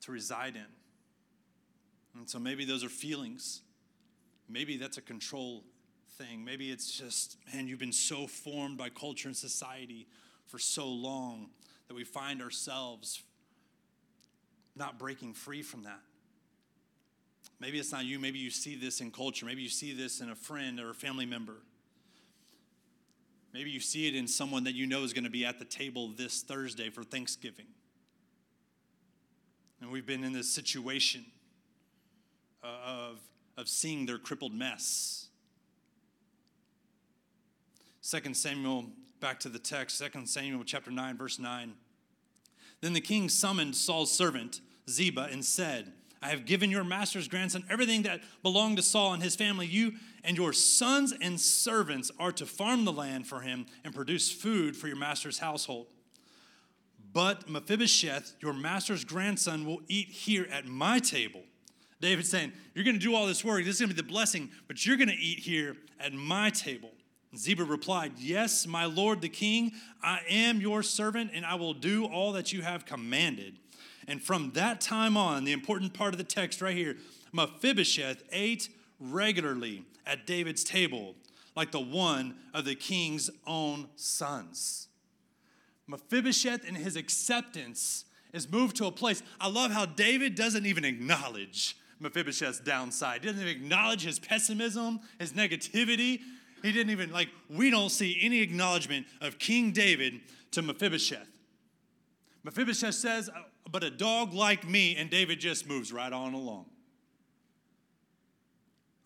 to 0.00 0.12
reside 0.12 0.56
in. 0.56 0.66
And 2.16 2.28
so 2.28 2.40
maybe 2.40 2.64
those 2.64 2.82
are 2.82 2.88
feelings. 2.88 3.62
Maybe 4.48 4.76
that's 4.76 4.98
a 4.98 5.02
control 5.02 5.62
thing. 6.20 6.44
Maybe 6.44 6.70
it's 6.70 6.90
just, 6.90 7.36
man, 7.52 7.66
you've 7.66 7.78
been 7.78 7.92
so 7.92 8.26
formed 8.26 8.76
by 8.76 8.90
culture 8.90 9.28
and 9.28 9.36
society 9.36 10.06
for 10.46 10.58
so 10.58 10.86
long 10.86 11.48
that 11.88 11.94
we 11.94 12.04
find 12.04 12.42
ourselves 12.42 13.22
not 14.76 14.98
breaking 14.98 15.32
free 15.32 15.62
from 15.62 15.84
that. 15.84 16.00
Maybe 17.58 17.78
it's 17.78 17.92
not 17.92 18.04
you. 18.04 18.18
Maybe 18.18 18.38
you 18.38 18.50
see 18.50 18.76
this 18.76 19.00
in 19.00 19.10
culture. 19.10 19.46
Maybe 19.46 19.62
you 19.62 19.68
see 19.68 19.92
this 19.92 20.20
in 20.20 20.30
a 20.30 20.34
friend 20.34 20.78
or 20.78 20.90
a 20.90 20.94
family 20.94 21.26
member. 21.26 21.56
Maybe 23.52 23.70
you 23.70 23.80
see 23.80 24.06
it 24.06 24.14
in 24.14 24.28
someone 24.28 24.64
that 24.64 24.74
you 24.74 24.86
know 24.86 25.02
is 25.02 25.12
going 25.12 25.24
to 25.24 25.30
be 25.30 25.44
at 25.44 25.58
the 25.58 25.64
table 25.64 26.08
this 26.16 26.42
Thursday 26.42 26.90
for 26.90 27.02
Thanksgiving. 27.02 27.66
And 29.80 29.90
we've 29.90 30.06
been 30.06 30.22
in 30.22 30.32
this 30.32 30.48
situation 30.48 31.24
uh, 32.62 32.68
of, 32.84 33.20
of 33.56 33.68
seeing 33.68 34.06
their 34.06 34.18
crippled 34.18 34.54
mess. 34.54 35.29
2 38.10 38.34
Samuel, 38.34 38.86
back 39.20 39.38
to 39.38 39.48
the 39.48 39.58
text, 39.58 40.02
2 40.02 40.26
Samuel 40.26 40.64
chapter 40.64 40.90
9, 40.90 41.16
verse 41.16 41.38
9. 41.38 41.74
Then 42.80 42.92
the 42.92 43.00
king 43.00 43.28
summoned 43.28 43.76
Saul's 43.76 44.10
servant, 44.10 44.60
Ziba, 44.88 45.28
and 45.30 45.44
said, 45.44 45.92
I 46.20 46.30
have 46.30 46.44
given 46.44 46.70
your 46.70 46.82
master's 46.82 47.28
grandson 47.28 47.64
everything 47.70 48.02
that 48.02 48.20
belonged 48.42 48.78
to 48.78 48.82
Saul 48.82 49.12
and 49.12 49.22
his 49.22 49.36
family. 49.36 49.66
You 49.66 49.92
and 50.24 50.36
your 50.36 50.52
sons 50.52 51.14
and 51.20 51.40
servants 51.40 52.10
are 52.18 52.32
to 52.32 52.46
farm 52.46 52.84
the 52.84 52.92
land 52.92 53.28
for 53.28 53.40
him 53.40 53.66
and 53.84 53.94
produce 53.94 54.30
food 54.30 54.76
for 54.76 54.88
your 54.88 54.96
master's 54.96 55.38
household. 55.38 55.86
But 57.12 57.48
Mephibosheth, 57.48 58.34
your 58.40 58.52
master's 58.52 59.04
grandson, 59.04 59.64
will 59.64 59.82
eat 59.88 60.08
here 60.08 60.48
at 60.50 60.66
my 60.66 60.98
table. 60.98 61.42
David's 62.00 62.28
saying, 62.28 62.52
You're 62.74 62.84
going 62.84 62.98
to 62.98 63.00
do 63.00 63.14
all 63.14 63.26
this 63.26 63.44
work. 63.44 63.64
This 63.64 63.76
is 63.76 63.80
going 63.80 63.90
to 63.90 63.94
be 63.94 64.02
the 64.02 64.08
blessing, 64.08 64.50
but 64.66 64.84
you're 64.84 64.96
going 64.96 65.08
to 65.08 65.14
eat 65.14 65.38
here 65.38 65.76
at 66.00 66.12
my 66.12 66.50
table. 66.50 66.90
Ziba 67.36 67.64
replied, 67.64 68.12
Yes, 68.18 68.66
my 68.66 68.84
lord 68.84 69.20
the 69.20 69.28
king, 69.28 69.72
I 70.02 70.20
am 70.28 70.60
your 70.60 70.82
servant, 70.82 71.30
and 71.32 71.46
I 71.46 71.54
will 71.54 71.74
do 71.74 72.06
all 72.06 72.32
that 72.32 72.52
you 72.52 72.62
have 72.62 72.86
commanded. 72.86 73.58
And 74.08 74.22
from 74.22 74.50
that 74.52 74.80
time 74.80 75.16
on, 75.16 75.44
the 75.44 75.52
important 75.52 75.94
part 75.94 76.12
of 76.12 76.18
the 76.18 76.24
text 76.24 76.60
right 76.60 76.76
here, 76.76 76.96
Mephibosheth 77.32 78.24
ate 78.32 78.68
regularly 78.98 79.84
at 80.06 80.26
David's 80.26 80.64
table, 80.64 81.14
like 81.54 81.70
the 81.70 81.80
one 81.80 82.34
of 82.52 82.64
the 82.64 82.74
king's 82.74 83.30
own 83.46 83.88
sons. 83.94 84.88
Mephibosheth 85.86 86.66
and 86.66 86.76
his 86.76 86.96
acceptance 86.96 88.04
is 88.32 88.50
moved 88.50 88.76
to 88.76 88.86
a 88.86 88.92
place. 88.92 89.22
I 89.40 89.48
love 89.48 89.70
how 89.70 89.86
David 89.86 90.34
doesn't 90.34 90.66
even 90.66 90.84
acknowledge 90.84 91.76
Mephibosheth's 92.00 92.60
downside. 92.60 93.22
He 93.22 93.26
doesn't 93.26 93.46
even 93.46 93.62
acknowledge 93.62 94.02
his 94.02 94.18
pessimism, 94.18 95.00
his 95.18 95.32
negativity. 95.32 96.20
He 96.62 96.72
didn't 96.72 96.90
even, 96.90 97.10
like, 97.10 97.28
we 97.48 97.70
don't 97.70 97.90
see 97.90 98.18
any 98.20 98.40
acknowledgement 98.40 99.06
of 99.20 99.38
King 99.38 99.72
David 99.72 100.20
to 100.52 100.62
Mephibosheth. 100.62 101.28
Mephibosheth 102.44 102.94
says, 102.94 103.28
uh, 103.28 103.42
but 103.70 103.84
a 103.84 103.90
dog 103.90 104.32
like 104.34 104.68
me, 104.68 104.96
and 104.96 105.10
David 105.10 105.40
just 105.40 105.68
moves 105.68 105.92
right 105.92 106.12
on 106.12 106.34
along. 106.34 106.66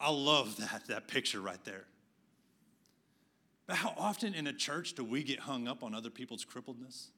I 0.01 0.11
love 0.11 0.57
that, 0.57 0.83
that 0.89 1.09
picture 1.09 1.41
right 1.41 1.63
there. 1.65 1.85
But 3.67 3.77
how 3.77 3.95
often 3.97 4.35
in 4.35 4.47
a 4.47 4.53
church 4.53 4.95
do 4.95 5.05
we 5.05 5.23
get 5.23 5.41
hung 5.41 5.67
up 5.67 5.83
on 5.83 5.95
other 5.95 6.11
people's 6.11 6.45
crippledness, 6.45 7.09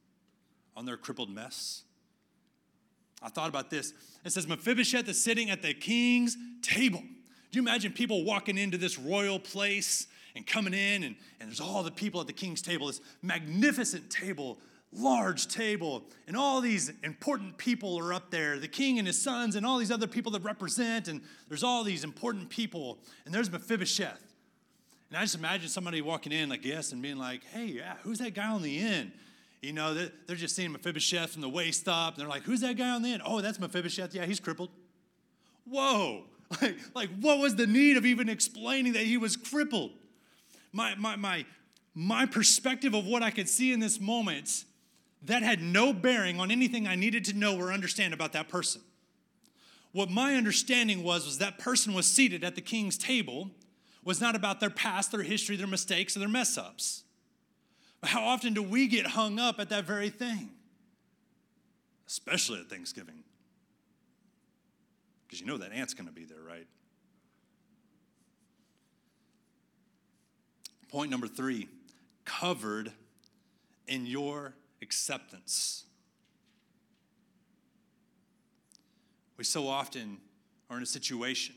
on 0.76 0.86
their 0.86 0.96
crippled 0.96 1.30
mess? 1.30 1.82
I 3.22 3.28
thought 3.28 3.48
about 3.48 3.70
this. 3.70 3.92
It 4.24 4.30
says 4.30 4.46
Mephibosheth 4.46 5.08
is 5.08 5.22
sitting 5.22 5.50
at 5.50 5.62
the 5.62 5.74
king's 5.74 6.36
table. 6.62 7.00
Do 7.00 7.58
you 7.58 7.62
imagine 7.62 7.92
people 7.92 8.24
walking 8.24 8.58
into 8.58 8.78
this 8.78 8.98
royal 8.98 9.38
place 9.38 10.06
and 10.36 10.46
coming 10.46 10.74
in, 10.74 11.02
and, 11.02 11.16
and 11.40 11.48
there's 11.48 11.60
all 11.60 11.82
the 11.82 11.90
people 11.90 12.20
at 12.20 12.26
the 12.26 12.32
king's 12.32 12.62
table, 12.62 12.86
this 12.86 13.00
magnificent 13.22 14.10
table 14.10 14.58
large 14.92 15.48
table, 15.48 16.04
and 16.26 16.36
all 16.36 16.60
these 16.60 16.90
important 17.02 17.58
people 17.58 17.98
are 17.98 18.12
up 18.12 18.30
there 18.30 18.58
the 18.58 18.68
king 18.68 18.98
and 18.98 19.06
his 19.06 19.20
sons, 19.20 19.56
and 19.56 19.66
all 19.66 19.78
these 19.78 19.90
other 19.90 20.06
people 20.06 20.32
that 20.32 20.42
represent, 20.42 21.08
and 21.08 21.20
there's 21.48 21.62
all 21.62 21.84
these 21.84 22.04
important 22.04 22.48
people, 22.48 22.98
and 23.24 23.34
there's 23.34 23.50
Mephibosheth. 23.50 24.22
And 25.10 25.18
I 25.18 25.22
just 25.22 25.36
imagine 25.36 25.68
somebody 25.68 26.00
walking 26.00 26.32
in, 26.32 26.48
like, 26.48 26.64
yes, 26.64 26.92
and 26.92 27.00
being 27.00 27.18
like, 27.18 27.44
hey, 27.52 27.66
yeah, 27.66 27.94
who's 28.02 28.18
that 28.18 28.34
guy 28.34 28.48
on 28.48 28.62
the 28.62 28.78
end? 28.78 29.12
You 29.62 29.72
know, 29.72 29.94
they're 29.94 30.36
just 30.36 30.56
seeing 30.56 30.72
Mephibosheth 30.72 31.32
from 31.32 31.42
the 31.42 31.48
waist 31.48 31.86
up, 31.88 32.14
and 32.14 32.20
they're 32.20 32.28
like, 32.28 32.42
who's 32.42 32.60
that 32.60 32.76
guy 32.76 32.90
on 32.90 33.02
the 33.02 33.12
end? 33.12 33.22
Oh, 33.24 33.40
that's 33.40 33.60
Mephibosheth. 33.60 34.14
Yeah, 34.14 34.26
he's 34.26 34.40
crippled. 34.40 34.70
Whoa. 35.64 36.24
Like, 36.62 36.76
like 36.94 37.10
what 37.20 37.40
was 37.40 37.56
the 37.56 37.66
need 37.66 37.96
of 37.96 38.06
even 38.06 38.28
explaining 38.28 38.92
that 38.92 39.02
he 39.02 39.16
was 39.16 39.36
crippled? 39.36 39.90
My, 40.76 40.94
my, 40.96 41.16
my, 41.16 41.46
my 41.94 42.26
perspective 42.26 42.92
of 42.92 43.06
what 43.06 43.22
I 43.22 43.30
could 43.30 43.48
see 43.48 43.72
in 43.72 43.80
this 43.80 43.98
moment 43.98 44.64
that 45.22 45.42
had 45.42 45.62
no 45.62 45.94
bearing 45.94 46.38
on 46.38 46.50
anything 46.50 46.86
I 46.86 46.96
needed 46.96 47.24
to 47.24 47.32
know 47.32 47.58
or 47.58 47.72
understand 47.72 48.12
about 48.12 48.34
that 48.34 48.50
person. 48.50 48.82
What 49.92 50.10
my 50.10 50.34
understanding 50.34 51.02
was 51.02 51.24
was 51.24 51.38
that 51.38 51.58
person 51.58 51.94
was 51.94 52.06
seated 52.06 52.44
at 52.44 52.56
the 52.56 52.60
king's 52.60 52.98
table 52.98 53.50
was 54.04 54.20
not 54.20 54.36
about 54.36 54.60
their 54.60 54.68
past, 54.68 55.12
their 55.12 55.22
history, 55.22 55.56
their 55.56 55.66
mistakes, 55.66 56.14
or 56.14 56.18
their 56.18 56.28
mess 56.28 56.58
ups. 56.58 57.04
But 58.02 58.10
how 58.10 58.22
often 58.22 58.52
do 58.52 58.62
we 58.62 58.86
get 58.86 59.06
hung 59.06 59.38
up 59.38 59.58
at 59.58 59.70
that 59.70 59.84
very 59.84 60.10
thing? 60.10 60.50
Especially 62.06 62.60
at 62.60 62.68
Thanksgiving. 62.68 63.24
Because 65.26 65.40
you 65.40 65.46
know 65.46 65.56
that 65.56 65.72
aunt's 65.72 65.94
going 65.94 66.06
to 66.06 66.12
be 66.12 66.26
there, 66.26 66.42
right? 66.46 66.66
Point 70.96 71.10
number 71.10 71.28
three 71.28 71.68
covered 72.24 72.90
in 73.86 74.06
your 74.06 74.54
acceptance. 74.80 75.84
We 79.36 79.44
so 79.44 79.68
often 79.68 80.16
are 80.70 80.78
in 80.78 80.82
a 80.82 80.86
situation 80.86 81.54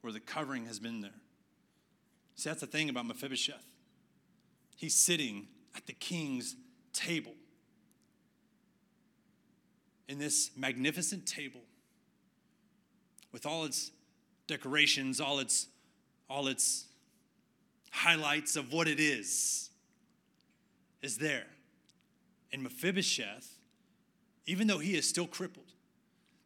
where 0.00 0.10
the 0.10 0.20
covering 0.20 0.64
has 0.64 0.78
been 0.78 1.02
there. 1.02 1.20
See, 2.34 2.48
that's 2.48 2.62
the 2.62 2.66
thing 2.66 2.88
about 2.88 3.04
Mephibosheth. 3.04 3.66
He's 4.74 4.94
sitting 4.94 5.48
at 5.74 5.84
the 5.84 5.92
king's 5.92 6.56
table 6.94 7.34
in 10.08 10.18
this 10.18 10.50
magnificent 10.56 11.26
table 11.26 11.60
with 13.32 13.44
all 13.44 13.66
its 13.66 13.90
decorations, 14.46 15.20
all 15.20 15.40
its, 15.40 15.66
all 16.30 16.48
its 16.48 16.85
highlights 17.96 18.56
of 18.56 18.72
what 18.72 18.86
it 18.86 19.00
is 19.00 19.70
is 21.00 21.16
there. 21.16 21.46
And 22.52 22.62
Mephibosheth, 22.62 23.56
even 24.46 24.66
though 24.66 24.78
he 24.78 24.96
is 24.96 25.08
still 25.08 25.26
crippled, 25.26 25.72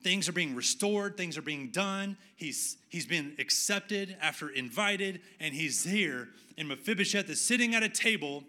things 0.03 0.29
are 0.29 0.33
being 0.33 0.55
restored, 0.55 1.17
things 1.17 1.37
are 1.37 1.43
being 1.43 1.71
done. 1.71 2.17
He's, 2.37 2.79
he's 2.89 3.05
been 3.05 3.35
accepted 3.39 4.17
after 4.21 4.49
invited, 4.49 5.23
and 5.41 5.53
he's 5.53 5.85
here. 5.85 6.29
And 6.57 6.69
Mephibosheth 6.69 7.29
is 7.29 7.41
sitting 7.41 7.75
at 7.75 7.83
a 7.83 7.89
table, 7.89 8.45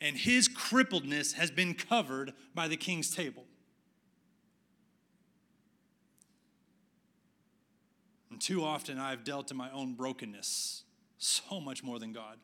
and 0.00 0.16
his 0.16 0.48
crippledness 0.48 1.34
has 1.34 1.50
been 1.50 1.74
covered 1.74 2.32
by 2.54 2.68
the 2.68 2.76
king's 2.76 3.14
table. 3.14 3.44
And 8.30 8.40
too 8.40 8.62
often 8.64 8.98
I've 8.98 9.24
dealt 9.24 9.50
in 9.50 9.56
my 9.56 9.70
own 9.72 9.94
brokenness 9.94 10.84
so 11.26 11.60
much 11.60 11.82
more 11.82 11.98
than 11.98 12.12
God. 12.12 12.38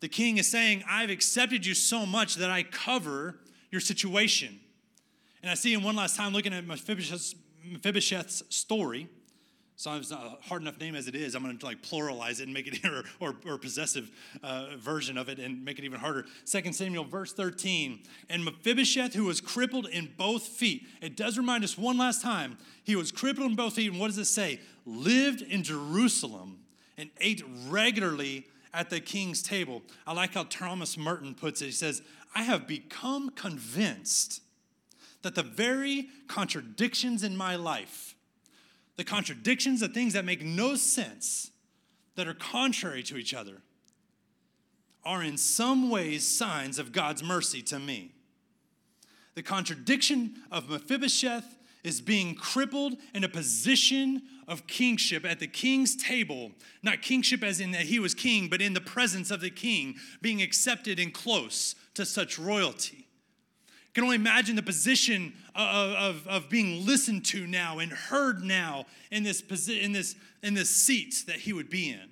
The 0.00 0.08
king 0.08 0.38
is 0.38 0.50
saying, 0.50 0.84
I've 0.88 1.10
accepted 1.10 1.64
you 1.64 1.74
so 1.74 2.04
much 2.04 2.34
that 2.36 2.50
I 2.50 2.62
cover 2.62 3.38
your 3.70 3.80
situation. 3.80 4.60
And 5.42 5.50
I 5.50 5.54
see 5.54 5.72
him 5.72 5.82
one 5.82 5.96
last 5.96 6.16
time 6.16 6.32
looking 6.32 6.52
at 6.52 6.66
Mephibosheth's, 6.66 7.34
Mephibosheth's 7.64 8.42
story. 8.48 9.08
So 9.76 9.92
it's 9.94 10.10
not 10.10 10.24
a 10.24 10.48
hard 10.48 10.62
enough 10.62 10.78
name 10.78 10.94
as 10.94 11.08
it 11.08 11.14
is. 11.14 11.34
I'm 11.34 11.42
going 11.42 11.56
to 11.56 11.66
like 11.66 11.82
pluralize 11.82 12.40
it 12.40 12.44
and 12.44 12.54
make 12.54 12.66
it 12.66 12.84
or, 13.20 13.28
or, 13.28 13.36
or 13.46 13.58
possessive 13.58 14.10
uh, 14.42 14.76
version 14.76 15.16
of 15.18 15.28
it 15.28 15.38
and 15.38 15.64
make 15.64 15.78
it 15.78 15.84
even 15.84 16.00
harder. 16.00 16.26
2 16.46 16.72
Samuel 16.72 17.04
verse 17.04 17.32
13. 17.32 18.00
And 18.30 18.44
Mephibosheth, 18.44 19.14
who 19.14 19.24
was 19.24 19.40
crippled 19.40 19.86
in 19.86 20.12
both 20.16 20.42
feet, 20.46 20.86
it 21.00 21.16
does 21.16 21.38
remind 21.38 21.64
us 21.64 21.76
one 21.76 21.98
last 21.98 22.22
time. 22.22 22.58
He 22.84 22.96
was 22.96 23.10
crippled 23.10 23.50
in 23.50 23.56
both 23.56 23.74
feet. 23.74 23.90
And 23.90 24.00
what 24.00 24.08
does 24.08 24.18
it 24.18 24.26
say? 24.26 24.60
Lived 24.86 25.42
in 25.42 25.62
Jerusalem 25.62 26.58
and 26.96 27.10
ate 27.20 27.42
regularly 27.68 28.46
at 28.72 28.90
the 28.90 29.00
king's 29.00 29.42
table. 29.42 29.82
I 30.06 30.12
like 30.12 30.34
how 30.34 30.44
Thomas 30.44 30.96
Merton 30.96 31.34
puts 31.34 31.62
it. 31.62 31.66
He 31.66 31.72
says, 31.72 32.02
I 32.34 32.42
have 32.42 32.66
become 32.66 33.30
convinced 33.30 34.42
that 35.22 35.34
the 35.34 35.42
very 35.42 36.08
contradictions 36.28 37.22
in 37.22 37.36
my 37.36 37.56
life 37.56 38.14
the 38.96 39.04
contradictions, 39.04 39.80
the 39.80 39.88
things 39.88 40.12
that 40.12 40.24
make 40.24 40.44
no 40.44 40.76
sense, 40.76 41.50
that 42.14 42.28
are 42.28 42.34
contrary 42.34 43.02
to 43.04 43.16
each 43.16 43.34
other, 43.34 43.62
are 45.04 45.22
in 45.22 45.36
some 45.36 45.90
ways 45.90 46.26
signs 46.26 46.78
of 46.78 46.92
God's 46.92 47.22
mercy 47.22 47.60
to 47.62 47.78
me. 47.78 48.12
The 49.34 49.42
contradiction 49.42 50.36
of 50.50 50.70
Mephibosheth 50.70 51.58
is 51.84 52.00
being 52.00 52.34
crippled 52.34 52.96
in 53.14 53.22
a 53.22 53.28
position 53.28 54.22
of 54.48 54.66
kingship 54.66 55.24
at 55.24 55.38
the 55.38 55.46
king's 55.46 55.94
table, 55.94 56.50
not 56.82 57.02
kingship 57.02 57.44
as 57.44 57.60
in 57.60 57.70
that 57.70 57.82
he 57.82 57.98
was 57.98 58.14
king, 58.14 58.48
but 58.48 58.60
in 58.60 58.74
the 58.74 58.80
presence 58.80 59.30
of 59.30 59.40
the 59.40 59.50
king, 59.50 59.94
being 60.20 60.42
accepted 60.42 60.98
and 60.98 61.14
close 61.14 61.76
to 61.94 62.04
such 62.04 62.38
royalty 62.38 63.04
can 63.94 64.02
only 64.02 64.16
imagine 64.16 64.56
the 64.56 64.62
position 64.62 65.32
of, 65.54 65.92
of, 65.92 66.26
of, 66.26 66.48
being 66.50 66.84
listened 66.84 67.24
to 67.24 67.46
now 67.46 67.78
and 67.78 67.92
heard 67.92 68.42
now 68.42 68.86
in 69.12 69.22
this, 69.22 69.40
in, 69.68 69.92
this, 69.92 70.16
in 70.42 70.54
this 70.54 70.68
seat 70.68 71.22
that 71.28 71.36
he 71.36 71.52
would 71.52 71.70
be 71.70 71.90
in. 71.90 72.10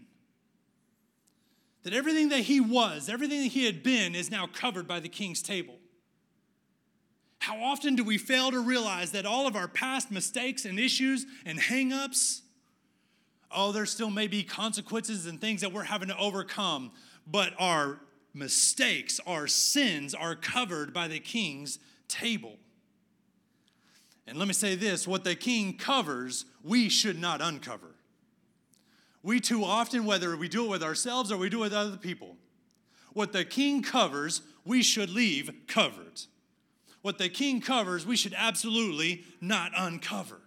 That 1.82 1.92
everything 1.92 2.28
that 2.28 2.40
he 2.40 2.60
was, 2.60 3.08
everything 3.08 3.42
that 3.42 3.48
he 3.48 3.66
had 3.66 3.82
been, 3.82 4.14
is 4.14 4.30
now 4.30 4.46
covered 4.46 4.86
by 4.86 5.00
the 5.00 5.08
king's 5.08 5.42
table. 5.42 5.74
How 7.42 7.60
often 7.60 7.96
do 7.96 8.04
we 8.04 8.18
fail 8.18 8.52
to 8.52 8.60
realize 8.60 9.10
that 9.10 9.26
all 9.26 9.48
of 9.48 9.56
our 9.56 9.66
past 9.66 10.12
mistakes 10.12 10.64
and 10.64 10.78
issues 10.78 11.26
and 11.44 11.58
hangups, 11.58 12.42
oh, 13.50 13.72
there 13.72 13.84
still 13.84 14.10
may 14.10 14.28
be 14.28 14.44
consequences 14.44 15.26
and 15.26 15.40
things 15.40 15.60
that 15.62 15.72
we're 15.72 15.82
having 15.82 16.06
to 16.06 16.16
overcome, 16.16 16.92
but 17.26 17.52
our 17.58 17.98
mistakes, 18.32 19.18
our 19.26 19.48
sins 19.48 20.14
are 20.14 20.36
covered 20.36 20.94
by 20.94 21.08
the 21.08 21.18
king's 21.18 21.80
table. 22.06 22.58
And 24.28 24.38
let 24.38 24.46
me 24.46 24.54
say 24.54 24.76
this 24.76 25.08
what 25.08 25.24
the 25.24 25.34
king 25.34 25.76
covers, 25.76 26.44
we 26.62 26.88
should 26.88 27.20
not 27.20 27.40
uncover. 27.40 27.96
We 29.24 29.40
too 29.40 29.64
often, 29.64 30.04
whether 30.04 30.36
we 30.36 30.48
do 30.48 30.66
it 30.66 30.70
with 30.70 30.84
ourselves 30.84 31.32
or 31.32 31.38
we 31.38 31.48
do 31.48 31.58
it 31.58 31.62
with 31.62 31.74
other 31.74 31.96
people, 31.96 32.36
what 33.14 33.32
the 33.32 33.44
king 33.44 33.82
covers, 33.82 34.42
we 34.64 34.84
should 34.84 35.10
leave 35.10 35.52
covered. 35.66 36.22
What 37.02 37.18
the 37.18 37.28
king 37.28 37.60
covers, 37.60 38.06
we 38.06 38.16
should 38.16 38.34
absolutely 38.36 39.24
not 39.40 39.72
uncover. 39.76 40.40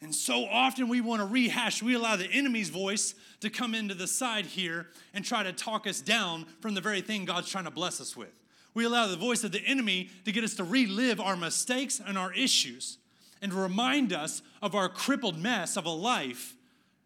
And 0.00 0.14
so 0.14 0.44
often 0.44 0.88
we 0.88 1.00
want 1.00 1.22
to 1.22 1.26
rehash, 1.26 1.82
we 1.82 1.94
allow 1.94 2.16
the 2.16 2.30
enemy's 2.30 2.68
voice 2.68 3.14
to 3.40 3.48
come 3.48 3.74
into 3.74 3.94
the 3.94 4.06
side 4.06 4.44
here 4.44 4.88
and 5.14 5.24
try 5.24 5.42
to 5.42 5.52
talk 5.52 5.86
us 5.86 6.00
down 6.00 6.44
from 6.60 6.74
the 6.74 6.80
very 6.80 7.00
thing 7.00 7.24
God's 7.24 7.48
trying 7.48 7.64
to 7.64 7.70
bless 7.70 8.02
us 8.02 8.14
with. 8.14 8.38
We 8.74 8.84
allow 8.84 9.06
the 9.06 9.16
voice 9.16 9.44
of 9.44 9.52
the 9.52 9.64
enemy 9.64 10.10
to 10.24 10.32
get 10.32 10.44
us 10.44 10.54
to 10.56 10.64
relive 10.64 11.20
our 11.20 11.36
mistakes 11.36 12.02
and 12.04 12.18
our 12.18 12.34
issues 12.34 12.98
and 13.40 13.54
remind 13.54 14.12
us 14.12 14.42
of 14.60 14.74
our 14.74 14.88
crippled 14.88 15.38
mess 15.38 15.76
of 15.76 15.86
a 15.86 15.90
life. 15.90 16.54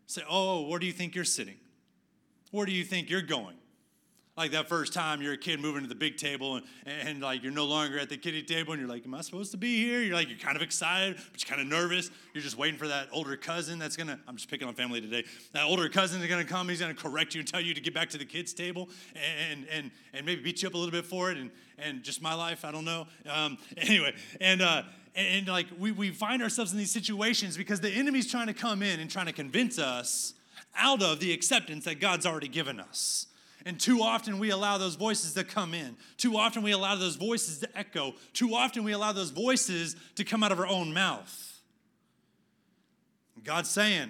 Say, 0.06 0.22
oh, 0.28 0.66
where 0.66 0.78
do 0.78 0.86
you 0.86 0.92
think 0.92 1.14
you're 1.14 1.24
sitting? 1.24 1.56
Where 2.50 2.64
do 2.64 2.72
you 2.72 2.84
think 2.84 3.10
you're 3.10 3.22
going? 3.22 3.57
Like 4.38 4.52
that 4.52 4.68
first 4.68 4.92
time 4.92 5.20
you're 5.20 5.32
a 5.32 5.38
kid 5.38 5.60
moving 5.60 5.82
to 5.82 5.88
the 5.88 5.94
big 5.96 6.16
table 6.16 6.56
and, 6.56 6.64
and 6.86 7.20
like 7.20 7.42
you're 7.42 7.52
no 7.52 7.64
longer 7.64 7.98
at 7.98 8.08
the 8.08 8.16
kiddie 8.16 8.42
table 8.42 8.72
and 8.72 8.80
you're 8.80 8.88
like, 8.88 9.04
Am 9.04 9.12
I 9.12 9.20
supposed 9.20 9.50
to 9.50 9.56
be 9.56 9.84
here? 9.84 10.00
You're 10.00 10.14
like, 10.14 10.28
you're 10.28 10.38
kind 10.38 10.56
of 10.56 10.62
excited, 10.62 11.16
but 11.32 11.42
you're 11.42 11.56
kind 11.56 11.60
of 11.60 11.66
nervous. 11.66 12.10
You're 12.32 12.42
just 12.42 12.56
waiting 12.56 12.78
for 12.78 12.86
that 12.86 13.08
older 13.12 13.36
cousin 13.36 13.78
that's 13.78 13.96
gonna, 13.96 14.18
I'm 14.28 14.36
just 14.36 14.48
picking 14.48 14.68
on 14.68 14.74
family 14.74 15.00
today. 15.00 15.24
That 15.52 15.64
older 15.64 15.88
cousin 15.88 16.22
is 16.22 16.28
gonna 16.28 16.44
come, 16.44 16.68
he's 16.68 16.80
gonna 16.80 16.94
correct 16.94 17.34
you 17.34 17.40
and 17.40 17.48
tell 17.48 17.60
you 17.60 17.74
to 17.74 17.80
get 17.80 17.92
back 17.92 18.10
to 18.10 18.18
the 18.18 18.24
kids' 18.24 18.54
table 18.54 18.88
and 19.50 19.66
and 19.70 19.90
and 20.14 20.24
maybe 20.24 20.40
beat 20.40 20.62
you 20.62 20.68
up 20.68 20.74
a 20.74 20.78
little 20.78 20.92
bit 20.92 21.04
for 21.04 21.32
it. 21.32 21.36
And 21.36 21.50
and 21.76 22.04
just 22.04 22.22
my 22.22 22.34
life, 22.34 22.64
I 22.64 22.70
don't 22.70 22.84
know. 22.84 23.06
Um, 23.28 23.58
anyway, 23.76 24.14
and 24.40 24.62
uh 24.62 24.82
and, 25.16 25.26
and 25.38 25.48
like 25.48 25.66
we, 25.76 25.90
we 25.90 26.10
find 26.10 26.42
ourselves 26.42 26.70
in 26.70 26.78
these 26.78 26.92
situations 26.92 27.56
because 27.56 27.80
the 27.80 27.90
enemy's 27.90 28.30
trying 28.30 28.46
to 28.46 28.54
come 28.54 28.82
in 28.82 29.00
and 29.00 29.10
trying 29.10 29.26
to 29.26 29.32
convince 29.32 29.80
us 29.80 30.34
out 30.76 31.02
of 31.02 31.18
the 31.18 31.32
acceptance 31.32 31.84
that 31.86 31.98
God's 31.98 32.24
already 32.24 32.46
given 32.46 32.78
us. 32.78 33.26
And 33.68 33.78
too 33.78 34.00
often 34.00 34.38
we 34.38 34.48
allow 34.48 34.78
those 34.78 34.94
voices 34.94 35.34
to 35.34 35.44
come 35.44 35.74
in. 35.74 35.98
Too 36.16 36.38
often 36.38 36.62
we 36.62 36.72
allow 36.72 36.94
those 36.96 37.16
voices 37.16 37.58
to 37.58 37.68
echo. 37.78 38.14
Too 38.32 38.54
often 38.54 38.82
we 38.82 38.92
allow 38.92 39.12
those 39.12 39.28
voices 39.28 39.94
to 40.14 40.24
come 40.24 40.42
out 40.42 40.52
of 40.52 40.58
our 40.58 40.66
own 40.66 40.94
mouth. 40.94 41.60
God's 43.44 43.68
saying, 43.68 44.08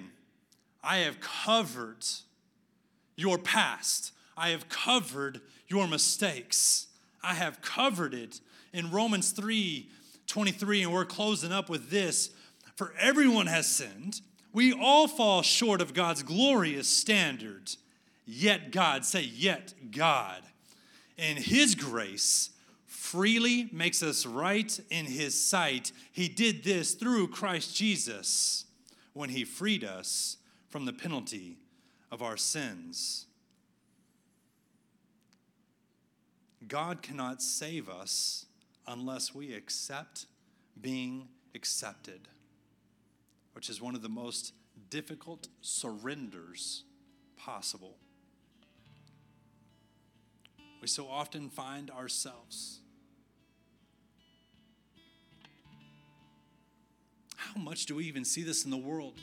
I 0.81 0.99
have 0.99 1.19
covered 1.19 2.07
your 3.17 3.37
past. 3.37 4.13
I 4.37 4.51
have 4.51 4.69
covered 4.69 5.41
your 5.67 5.89
mistakes. 5.89 6.87
I 7.21 7.35
have 7.35 7.61
covered 7.61 8.15
it 8.15 8.41
in 8.73 8.93
Romans 8.93 9.33
3 9.33 9.91
23, 10.29 10.83
and 10.85 10.93
we're 10.93 11.05
closing 11.05 11.51
up 11.51 11.69
with 11.69 11.91
this. 11.91 12.31
For 12.77 12.95
everyone 12.97 13.49
has 13.49 13.67
sinned. 13.67 14.21
We 14.53 14.73
all 14.73 15.09
fall 15.09 15.43
short 15.43 15.81
of 15.81 15.95
God's 15.95 16.23
glorious 16.23 16.87
standard 16.87 17.73
Yet 18.31 18.73
God, 18.73 19.07
say, 19.07 19.23
yet 19.23 19.73
God, 19.91 20.43
in 21.17 21.39
His 21.39 21.75
grace, 21.75 22.51
freely 22.85 23.71
makes 23.73 24.03
us 24.03 24.27
right 24.27 24.79
in 24.91 25.07
His 25.07 25.43
sight. 25.43 25.93
He 26.13 26.29
did 26.29 26.63
this 26.63 26.93
through 26.93 27.29
Christ 27.29 27.75
Jesus 27.75 28.67
when 29.15 29.31
He 29.31 29.47
freed 29.47 29.83
us 29.83 30.37
from 30.69 30.85
the 30.85 30.93
penalty 30.93 31.57
of 32.13 32.21
our 32.21 32.37
sins. 32.37 33.25
God 36.69 37.01
cannot 37.01 37.41
save 37.41 37.89
us 37.89 38.45
unless 38.87 39.35
we 39.35 39.55
accept 39.55 40.27
being 40.79 41.29
accepted, 41.55 42.29
which 43.55 43.71
is 43.71 43.81
one 43.81 43.95
of 43.95 44.03
the 44.03 44.11
most 44.11 44.53
difficult 44.91 45.49
surrenders 45.63 46.85
possible 47.39 47.97
we 50.81 50.89
so 50.89 51.09
often 51.09 51.49
find 51.49 51.91
ourselves. 51.91 52.81
How 57.37 57.61
much 57.61 57.87
do 57.87 57.95
we 57.95 58.05
even 58.05 58.25
see 58.25 58.43
this 58.43 58.65
in 58.65 58.71
the 58.71 58.77
world? 58.77 59.15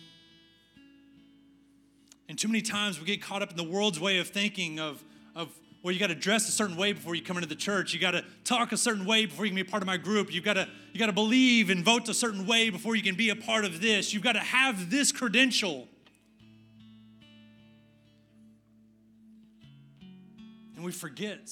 And 2.27 2.39
too 2.39 2.47
many 2.47 2.61
times 2.61 2.99
we 2.99 3.05
get 3.05 3.21
caught 3.21 3.41
up 3.41 3.51
in 3.51 3.57
the 3.57 3.63
world's 3.63 3.99
way 3.99 4.17
of 4.17 4.27
thinking 4.27 4.79
of, 4.79 5.03
of 5.35 5.49
well, 5.83 5.93
you 5.93 5.99
got 5.99 6.07
to 6.07 6.15
dress 6.15 6.49
a 6.49 6.51
certain 6.51 6.75
way 6.75 6.93
before 6.93 7.13
you 7.13 7.21
come 7.21 7.37
into 7.37 7.47
the 7.47 7.55
church. 7.55 7.93
You 7.93 7.99
got 7.99 8.11
to 8.11 8.25
talk 8.43 8.71
a 8.71 8.77
certain 8.77 9.05
way 9.05 9.27
before 9.27 9.45
you 9.45 9.51
can 9.51 9.55
be 9.55 9.61
a 9.61 9.65
part 9.71 9.83
of 9.83 9.87
my 9.87 9.97
group. 9.97 10.33
You 10.33 10.41
got 10.41 10.55
to 10.55 10.67
you 10.93 10.99
got 10.99 11.05
to 11.05 11.13
believe 11.13 11.69
and 11.69 11.85
vote 11.85 12.09
a 12.09 12.13
certain 12.13 12.47
way 12.47 12.71
before 12.71 12.95
you 12.95 13.03
can 13.03 13.15
be 13.15 13.29
a 13.29 13.35
part 13.35 13.65
of 13.65 13.81
this. 13.81 14.11
You've 14.11 14.23
got 14.23 14.33
to 14.33 14.39
have 14.39 14.89
this 14.89 15.11
credential. 15.11 15.87
We 20.85 20.91
forget 20.91 21.51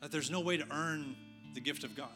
that 0.00 0.12
there's 0.12 0.30
no 0.30 0.40
way 0.40 0.56
to 0.58 0.64
earn 0.70 1.16
the 1.54 1.60
gift 1.60 1.84
of 1.84 1.96
God. 1.96 2.08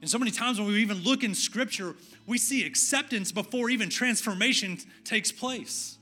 And 0.00 0.08
so 0.08 0.18
many 0.18 0.30
times 0.30 0.58
when 0.58 0.68
we 0.68 0.80
even 0.80 1.02
look 1.02 1.22
in 1.22 1.34
Scripture, 1.34 1.94
we 2.26 2.38
see 2.38 2.64
acceptance 2.64 3.30
before 3.30 3.70
even 3.70 3.88
transformation 3.88 4.78
takes 5.04 5.30
place. 5.30 5.98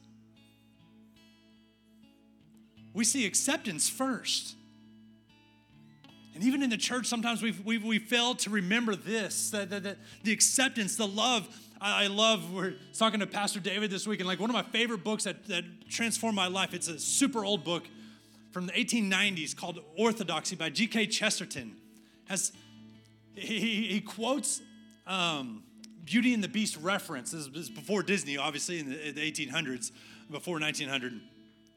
We 2.95 3.05
see 3.05 3.27
acceptance 3.27 3.89
first. 3.89 4.55
And 6.35 6.45
even 6.45 6.63
in 6.63 6.71
the 6.71 6.79
church, 6.79 7.07
sometimes 7.07 7.43
we 7.43 7.53
we 7.79 7.99
fail 7.99 8.35
to 8.37 8.51
remember 8.51 8.97
this 8.97 9.51
that, 9.51 9.69
that, 9.71 9.83
that 9.83 9.99
the 10.23 10.33
acceptance, 10.33 10.97
the 10.97 11.07
love. 11.07 11.49
I, 11.81 12.05
I, 12.05 12.07
love, 12.09 12.53
we're 12.53 12.75
talking 12.97 13.21
to 13.21 13.27
Pastor 13.27 13.59
David 13.59 13.91
this 13.91 14.07
week, 14.07 14.21
and 14.21 14.29
like 14.29 14.39
one 14.39 14.51
of 14.51 14.55
my 14.55 14.63
favorite 14.63 15.03
books 15.03 15.25
that, 15.25 15.47
that 15.47 15.65
transformed 15.89 16.37
my 16.37 16.47
life, 16.47 16.75
it's 16.75 16.89
a 16.89 16.99
super 16.99 17.45
old 17.45 17.65
book 17.65 17.85
from 18.51 18.67
the 18.67 18.73
1890s 18.73 19.57
called 19.57 19.81
Orthodoxy 19.97 20.57
by 20.57 20.69
G.K. 20.69 21.07
Chesterton. 21.07 21.77
Has, 22.29 22.53
he, 23.35 23.87
he 23.87 24.01
quotes 24.01 24.61
um, 25.07 25.63
Beauty 26.05 26.35
and 26.35 26.45
the 26.45 26.49
Beast 26.49 26.77
reference. 26.77 27.31
This 27.31 27.47
is 27.47 27.71
before 27.71 28.03
Disney, 28.03 28.37
obviously, 28.37 28.81
in 28.81 28.91
the, 28.91 29.13
the 29.13 29.33
1800s, 29.33 29.91
before 30.31 30.61
1900. 30.61 31.21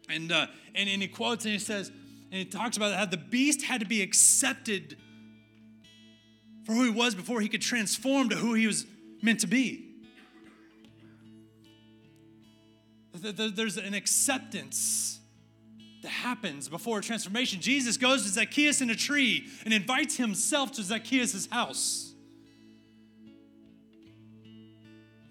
And, 0.09 0.31
uh, 0.31 0.47
and, 0.75 0.89
and 0.89 1.01
he 1.01 1.07
quotes 1.07 1.45
and 1.45 1.53
he 1.53 1.59
says, 1.59 1.89
and 2.31 2.39
he 2.39 2.45
talks 2.45 2.75
about 2.75 2.93
how 2.93 3.05
the 3.05 3.17
beast 3.17 3.63
had 3.63 3.79
to 3.79 3.87
be 3.87 4.01
accepted 4.01 4.97
for 6.65 6.73
who 6.73 6.83
he 6.83 6.89
was 6.89 7.15
before 7.15 7.39
he 7.41 7.47
could 7.47 7.61
transform 7.61 8.29
to 8.29 8.35
who 8.35 8.53
he 8.53 8.67
was 8.67 8.85
meant 9.21 9.39
to 9.41 9.47
be. 9.47 9.92
There's 13.13 13.77
an 13.77 13.93
acceptance 13.93 15.19
that 16.01 16.09
happens 16.09 16.67
before 16.67 16.99
transformation. 17.01 17.61
Jesus 17.61 17.97
goes 17.97 18.23
to 18.23 18.29
Zacchaeus 18.29 18.81
in 18.81 18.89
a 18.89 18.95
tree 18.95 19.47
and 19.63 19.73
invites 19.73 20.17
himself 20.17 20.73
to 20.73 20.83
Zacchaeus' 20.83 21.47
house. 21.47 22.13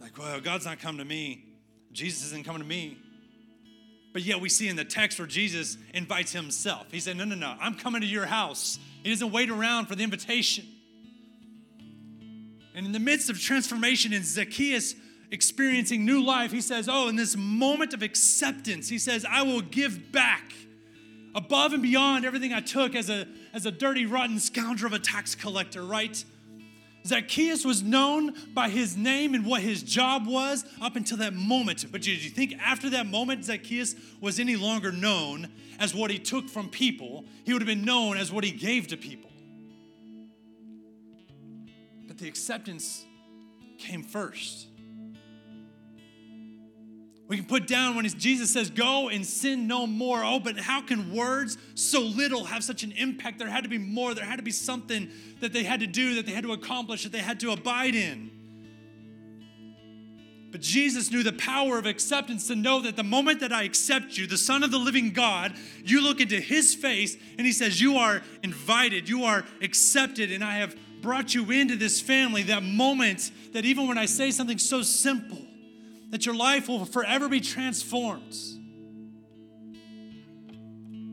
Like, 0.01 0.17
well, 0.17 0.41
God's 0.41 0.65
not 0.65 0.79
come 0.79 0.99
to 0.99 1.05
me. 1.05 1.45
Jesus 1.93 2.27
isn't 2.27 2.45
coming 2.45 2.63
to 2.63 2.69
me. 2.69 2.97
But 4.13 4.23
yet 4.23 4.41
we 4.41 4.49
see 4.49 4.69
in 4.69 4.77
the 4.77 4.85
text 4.85 5.19
where 5.19 5.29
Jesus 5.29 5.77
invites 5.95 6.33
himself. 6.33 6.87
He 6.91 7.01
said, 7.01 7.17
No, 7.17 7.25
no, 7.25 7.35
no, 7.35 7.55
I'm 7.61 7.75
coming 7.75 8.03
to 8.03 8.07
your 8.07 8.27
house. 8.27 8.79
He 9.03 9.11
doesn't 9.11 9.33
wait 9.33 9.51
around 9.51 9.87
for 9.87 9.95
the 9.95 10.05
invitation. 10.05 10.67
And 12.75 12.87
in 12.87 12.93
the 12.93 13.01
midst 13.01 13.31
of 13.31 13.41
transformation 13.41 14.13
in 14.13 14.23
Zacchaeus 14.23 14.95
experiencing 15.33 16.05
new 16.05 16.23
life, 16.23 16.53
he 16.53 16.61
says, 16.61 16.89
Oh, 16.89 17.09
in 17.09 17.17
this 17.17 17.37
moment 17.37 17.95
of 17.95 18.03
acceptance, 18.03 18.89
he 18.89 18.99
says, 18.99 19.27
I 19.29 19.43
will 19.43 19.63
give 19.63 20.13
back 20.13 20.53
above 21.35 21.73
and 21.73 21.83
beyond 21.83 22.25
everything 22.25 22.53
I 22.53 22.61
took 22.61 22.95
as 22.95 23.11
a, 23.11 23.27
as 23.53 23.67
a 23.67 23.73
dirty, 23.73 24.07
rotten 24.07 24.39
scoundrel 24.39 24.93
of 24.93 25.01
a 25.01 25.03
tax 25.03 25.35
collector, 25.35 25.83
right? 25.83 26.23
Zacchaeus 27.05 27.65
was 27.65 27.83
known 27.83 28.35
by 28.55 28.69
his 28.69 28.97
name 28.97 29.35
and 29.35 29.45
what 29.45 29.63
his 29.63 29.83
job 29.83 30.27
was 30.27 30.65
up 30.81 30.95
until 30.95 31.17
that 31.17 31.35
moment. 31.35 31.85
But 31.91 32.03
did 32.03 32.23
you 32.23 32.31
think 32.31 32.55
after 32.61 32.91
that 32.91 33.07
moment, 33.07 33.45
Zacchaeus 33.45 33.97
was 34.21 34.39
any 34.39 34.55
longer 34.55 34.93
known 34.93 35.49
as 35.81 35.95
what 35.95 36.13
he 36.13 36.19
took 36.19 36.49
from 36.49 36.69
people? 36.69 37.25
He 37.45 37.53
would 37.53 37.63
have 37.63 37.67
been 37.67 37.85
known 37.85 38.19
as 38.19 38.31
what 38.31 38.45
he 38.45 38.53
gave 38.53 38.87
to 38.89 38.97
people. 38.97 39.31
But 42.07 42.19
the 42.19 42.29
acceptance 42.29 43.05
came 43.79 44.05
first. 44.05 44.69
We 47.29 47.37
can 47.37 47.47
put 47.47 47.67
down 47.67 47.97
when 47.97 48.07
Jesus 48.07 48.53
says, 48.53 48.69
Go 48.69 49.09
and 49.09 49.25
sin 49.25 49.67
no 49.67 49.87
more. 49.87 50.23
Oh, 50.25 50.39
but 50.39 50.59
how 50.59 50.83
can 50.83 51.15
words 51.15 51.57
so 51.75 52.01
little 52.01 52.45
have 52.45 52.63
such 52.65 52.83
an 52.83 52.93
impact? 52.93 53.39
There 53.39 53.49
had 53.49 53.63
to 53.63 53.71
be 53.71 53.79
more. 53.79 54.15
There 54.15 54.25
had 54.25 54.37
to 54.37 54.43
be 54.43 54.51
something 54.51 55.09
that 55.41 55.53
they 55.53 55.63
had 55.63 55.81
to 55.81 55.87
do, 55.87 56.17
that 56.17 56.27
they 56.27 56.33
had 56.33 56.45
to 56.45 56.53
accomplish, 56.53 57.05
that 57.05 57.13
they 57.13 57.19
had 57.19 57.41
to 57.41 57.53
abide 57.53 57.95
in. 57.95 58.31
But 60.53 60.61
Jesus 60.61 61.11
knew 61.11 61.23
the 61.23 61.33
power 61.33 61.79
of 61.79 61.87
acceptance 61.87 62.49
to 62.49 62.55
know 62.55 62.83
that 62.83 62.95
the 62.95 63.03
moment 63.03 63.41
that 63.41 63.55
I 63.55 63.63
accept 63.63 64.19
you, 64.19 64.27
the 64.27 64.37
Son 64.37 64.63
of 64.63 64.71
the 64.71 64.79
living 64.79 65.13
God, 65.13 65.55
you 65.83 66.03
look 66.03 66.21
into 66.21 66.39
his 66.39 66.75
face 66.75 67.17
and 67.39 67.47
he 67.47 67.53
says, 67.53 67.81
You 67.81 67.97
are 67.97 68.21
invited, 68.43 69.09
you 69.09 69.25
are 69.25 69.47
accepted, 69.63 70.31
and 70.31 70.45
I 70.45 70.57
have 70.57 70.77
brought 71.01 71.35
you 71.35 71.51
into 71.51 71.77
this 71.77 72.03
family. 72.03 72.43
That 72.43 72.63
moment 72.63 73.33
that 73.55 73.65
even 73.65 73.89
when 73.89 73.97
I 73.97 74.05
say 74.05 74.31
something 74.31 74.59
so 74.59 74.83
simple, 74.83 75.42
that 76.13 76.25
your 76.27 76.37
life 76.37 76.69
will 76.69 76.85
forever 76.85 77.27
be 77.27 77.41
transformed. 77.41 78.37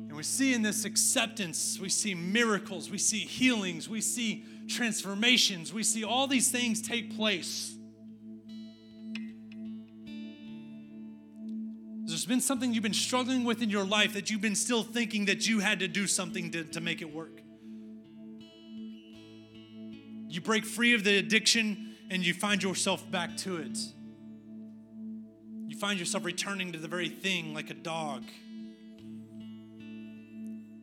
And 0.09 0.13
we 0.13 0.23
see 0.23 0.53
in 0.53 0.61
this 0.61 0.83
acceptance, 0.83 1.79
we 1.79 1.87
see 1.87 2.13
miracles, 2.13 2.91
we 2.91 2.97
see 2.97 3.19
healings, 3.19 3.87
we 3.87 4.01
see 4.01 4.43
transformations, 4.67 5.73
we 5.73 5.83
see 5.83 6.03
all 6.03 6.27
these 6.27 6.51
things 6.51 6.81
take 6.81 7.15
place. 7.15 7.73
There's 12.03 12.25
been 12.25 12.41
something 12.41 12.73
you've 12.73 12.83
been 12.83 12.93
struggling 12.93 13.45
with 13.45 13.61
in 13.61 13.69
your 13.69 13.85
life 13.85 14.13
that 14.15 14.29
you've 14.29 14.41
been 14.41 14.55
still 14.55 14.83
thinking 14.83 15.25
that 15.25 15.47
you 15.47 15.59
had 15.59 15.79
to 15.79 15.87
do 15.87 16.07
something 16.07 16.51
to, 16.51 16.65
to 16.65 16.81
make 16.81 17.01
it 17.01 17.13
work. 17.13 17.41
You 20.27 20.41
break 20.41 20.65
free 20.65 20.93
of 20.93 21.05
the 21.05 21.17
addiction 21.17 21.95
and 22.09 22.25
you 22.25 22.33
find 22.33 22.61
yourself 22.61 23.09
back 23.09 23.37
to 23.37 23.57
it 23.57 23.77
find 25.79 25.97
yourself 25.97 26.25
returning 26.25 26.73
to 26.73 26.77
the 26.77 26.87
very 26.87 27.09
thing 27.09 27.53
like 27.53 27.69
a 27.69 27.73
dog. 27.73 28.23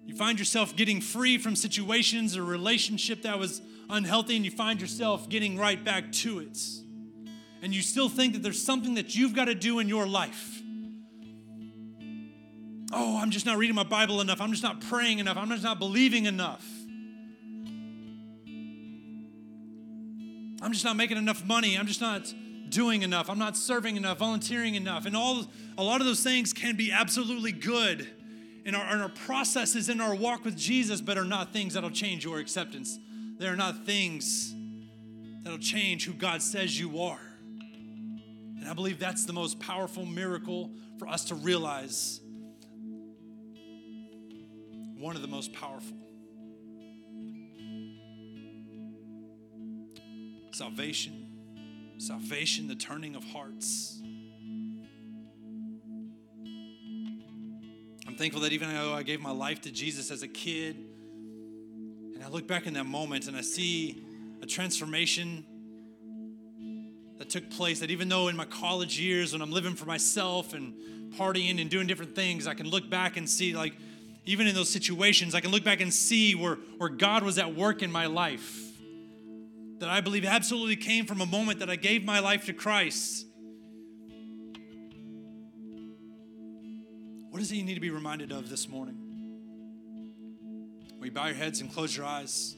You 0.06 0.14
find 0.16 0.38
yourself 0.38 0.74
getting 0.74 1.00
free 1.00 1.36
from 1.36 1.54
situations 1.54 2.36
or 2.36 2.44
relationship 2.44 3.22
that 3.22 3.38
was 3.38 3.60
unhealthy, 3.90 4.36
and 4.36 4.44
you 4.44 4.50
find 4.50 4.80
yourself 4.80 5.28
getting 5.28 5.58
right 5.58 5.82
back 5.84 6.12
to 6.12 6.38
it. 6.38 6.58
And 7.62 7.74
you 7.74 7.82
still 7.82 8.08
think 8.08 8.32
that 8.32 8.42
there's 8.42 8.62
something 8.62 8.94
that 8.94 9.14
you've 9.14 9.34
got 9.34 9.46
to 9.46 9.54
do 9.54 9.78
in 9.78 9.88
your 9.88 10.06
life. 10.06 10.62
Oh, 12.92 13.18
I'm 13.20 13.30
just 13.30 13.44
not 13.44 13.58
reading 13.58 13.74
my 13.74 13.82
Bible 13.82 14.20
enough. 14.20 14.40
I'm 14.40 14.52
just 14.52 14.62
not 14.62 14.80
praying 14.80 15.18
enough. 15.18 15.36
I'm 15.36 15.48
just 15.48 15.64
not 15.64 15.78
believing 15.78 16.24
enough. 16.26 16.64
I'm 20.62 20.72
just 20.72 20.84
not 20.84 20.96
making 20.96 21.16
enough 21.18 21.44
money. 21.44 21.76
I'm 21.76 21.86
just 21.86 22.00
not 22.00 22.32
doing 22.70 23.02
enough, 23.02 23.28
I'm 23.30 23.38
not 23.38 23.56
serving 23.56 23.96
enough, 23.96 24.18
volunteering 24.18 24.74
enough. 24.74 25.06
And 25.06 25.16
all 25.16 25.46
a 25.78 25.82
lot 25.82 26.00
of 26.00 26.06
those 26.06 26.22
things 26.22 26.52
can 26.52 26.76
be 26.76 26.92
absolutely 26.92 27.52
good 27.52 28.06
in 28.64 28.74
our, 28.74 28.94
in 28.94 29.00
our 29.00 29.08
processes 29.08 29.88
in 29.88 30.00
our 30.00 30.14
walk 30.14 30.44
with 30.44 30.56
Jesus, 30.56 31.00
but 31.00 31.16
are 31.16 31.24
not 31.24 31.52
things 31.52 31.74
that'll 31.74 31.90
change 31.90 32.24
your 32.24 32.38
acceptance. 32.38 32.98
They 33.38 33.46
are 33.46 33.56
not 33.56 33.86
things 33.86 34.54
that'll 35.42 35.58
change 35.58 36.04
who 36.04 36.12
God 36.12 36.42
says 36.42 36.78
you 36.78 37.00
are. 37.00 37.20
And 38.58 38.66
I 38.68 38.72
believe 38.74 38.98
that's 38.98 39.24
the 39.24 39.32
most 39.32 39.60
powerful 39.60 40.04
miracle 40.04 40.72
for 40.98 41.06
us 41.06 41.26
to 41.26 41.36
realize. 41.36 42.20
One 44.98 45.14
of 45.14 45.22
the 45.22 45.28
most 45.28 45.52
powerful. 45.52 45.96
Salvation 50.50 51.25
salvation, 51.98 52.68
the 52.68 52.74
turning 52.74 53.16
of 53.16 53.24
hearts. 53.24 54.00
I'm 58.06 58.16
thankful 58.16 58.42
that 58.42 58.52
even 58.52 58.72
though 58.72 58.94
I 58.94 59.02
gave 59.02 59.20
my 59.20 59.30
life 59.30 59.62
to 59.62 59.70
Jesus 59.70 60.10
as 60.10 60.22
a 60.22 60.28
kid, 60.28 60.76
and 62.14 62.22
I 62.24 62.28
look 62.28 62.46
back 62.46 62.66
in 62.66 62.74
that 62.74 62.86
moment 62.86 63.28
and 63.28 63.36
I 63.36 63.42
see 63.42 64.02
a 64.42 64.46
transformation 64.46 65.44
that 67.18 67.30
took 67.30 67.50
place. 67.50 67.80
That 67.80 67.90
even 67.90 68.08
though 68.08 68.28
in 68.28 68.36
my 68.36 68.44
college 68.44 68.98
years, 68.98 69.32
when 69.32 69.42
I'm 69.42 69.50
living 69.50 69.74
for 69.74 69.86
myself 69.86 70.54
and 70.54 70.74
partying 71.14 71.60
and 71.60 71.70
doing 71.70 71.86
different 71.86 72.14
things, 72.14 72.46
I 72.46 72.54
can 72.54 72.68
look 72.68 72.88
back 72.90 73.16
and 73.16 73.28
see, 73.28 73.54
like, 73.54 73.74
even 74.24 74.46
in 74.46 74.54
those 74.54 74.68
situations, 74.68 75.34
I 75.34 75.40
can 75.40 75.50
look 75.50 75.64
back 75.64 75.80
and 75.80 75.92
see 75.92 76.34
where, 76.34 76.56
where 76.78 76.88
God 76.88 77.22
was 77.22 77.38
at 77.38 77.54
work 77.54 77.82
in 77.82 77.92
my 77.92 78.06
life 78.06 78.65
that 79.78 79.88
I 79.88 80.00
believe 80.00 80.24
absolutely 80.24 80.76
came 80.76 81.04
from 81.06 81.20
a 81.20 81.26
moment 81.26 81.60
that 81.60 81.68
I 81.68 81.76
gave 81.76 82.04
my 82.04 82.20
life 82.20 82.46
to 82.46 82.52
Christ. 82.52 83.26
What 87.30 87.42
is 87.42 87.52
it 87.52 87.56
you 87.56 87.64
need 87.64 87.74
to 87.74 87.80
be 87.80 87.90
reminded 87.90 88.32
of 88.32 88.48
this 88.48 88.68
morning? 88.68 88.96
Will 90.98 91.06
you 91.06 91.12
bow 91.12 91.26
your 91.26 91.34
heads 91.34 91.60
and 91.60 91.70
close 91.70 91.94
your 91.94 92.06
eyes? 92.06 92.56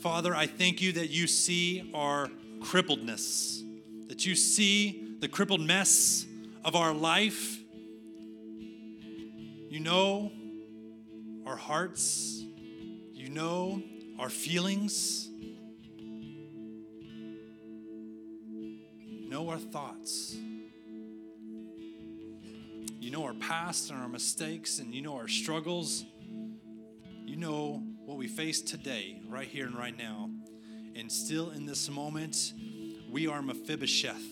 Father, 0.00 0.34
I 0.34 0.48
thank 0.48 0.82
you 0.82 0.90
that 0.94 1.10
you 1.10 1.28
see 1.28 1.88
our 1.94 2.28
crippledness, 2.58 3.62
that 4.08 4.26
you 4.26 4.34
see 4.34 5.16
the 5.20 5.28
crippled 5.28 5.60
mess 5.60 6.26
of 6.64 6.74
our 6.74 6.92
life. 6.92 7.60
You 9.68 9.78
know 9.78 10.32
our 11.46 11.56
hearts. 11.56 12.42
You 13.12 13.28
know 13.28 13.80
our 14.22 14.30
feelings, 14.30 15.28
know 19.28 19.48
our 19.48 19.58
thoughts. 19.58 20.36
You 23.00 23.10
know 23.10 23.24
our 23.24 23.34
past 23.34 23.90
and 23.90 23.98
our 23.98 24.08
mistakes, 24.08 24.78
and 24.78 24.94
you 24.94 25.02
know 25.02 25.16
our 25.16 25.26
struggles. 25.26 26.04
You 27.26 27.34
know 27.34 27.82
what 28.04 28.16
we 28.16 28.28
face 28.28 28.60
today, 28.60 29.20
right 29.28 29.48
here 29.48 29.66
and 29.66 29.76
right 29.76 29.98
now. 29.98 30.30
And 30.94 31.10
still 31.10 31.50
in 31.50 31.66
this 31.66 31.90
moment, 31.90 32.52
we 33.10 33.26
are 33.26 33.42
Mephibosheth. 33.42 34.22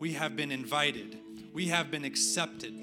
We 0.00 0.14
have 0.14 0.34
been 0.34 0.50
invited, 0.50 1.20
we 1.52 1.66
have 1.66 1.92
been 1.92 2.04
accepted. 2.04 2.74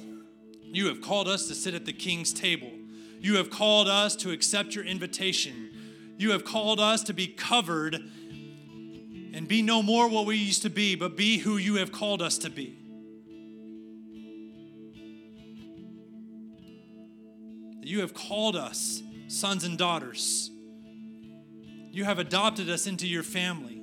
You 0.63 0.88
have 0.88 1.02
called 1.02 1.28
us 1.28 1.49
to 1.49 1.56
sit 1.56 1.73
at 1.73 1.86
the 1.86 1.91
king's 1.91 2.32
table. 2.32 2.71
You 3.20 3.36
have 3.36 3.49
called 3.49 3.89
us 3.89 4.16
to 4.18 4.32
accept 4.32 4.76
your 4.76 4.86
invitation. 4.86 5.72
You 6.18 6.32
have 6.32 6.45
called 6.45 6.80
us 6.80 7.03
to 7.03 7.14
be 7.14 7.28
covered 7.28 7.95
and 7.95 9.47
be 9.47 9.61
no 9.61 9.82
more 9.82 10.07
what 10.07 10.26
we 10.26 10.38
used 10.38 10.61
to 10.61 10.70
be, 10.70 10.95
but 10.95 11.18
be 11.18 11.39
who 11.39 11.57
you 11.57 11.76
have 11.76 11.91
called 11.91 12.22
us 12.22 12.38
to 12.39 12.49
be. 12.49 12.78
You 17.82 17.99
have 18.01 18.14
called 18.14 18.55
us 18.55 19.03
sons 19.28 19.64
and 19.64 19.78
daughters. 19.78 20.49
You 21.91 22.05
have 22.05 22.20
adopted 22.20 22.70
us 22.70 22.88
into 22.88 23.07
your 23.07 23.24
family. 23.24 23.82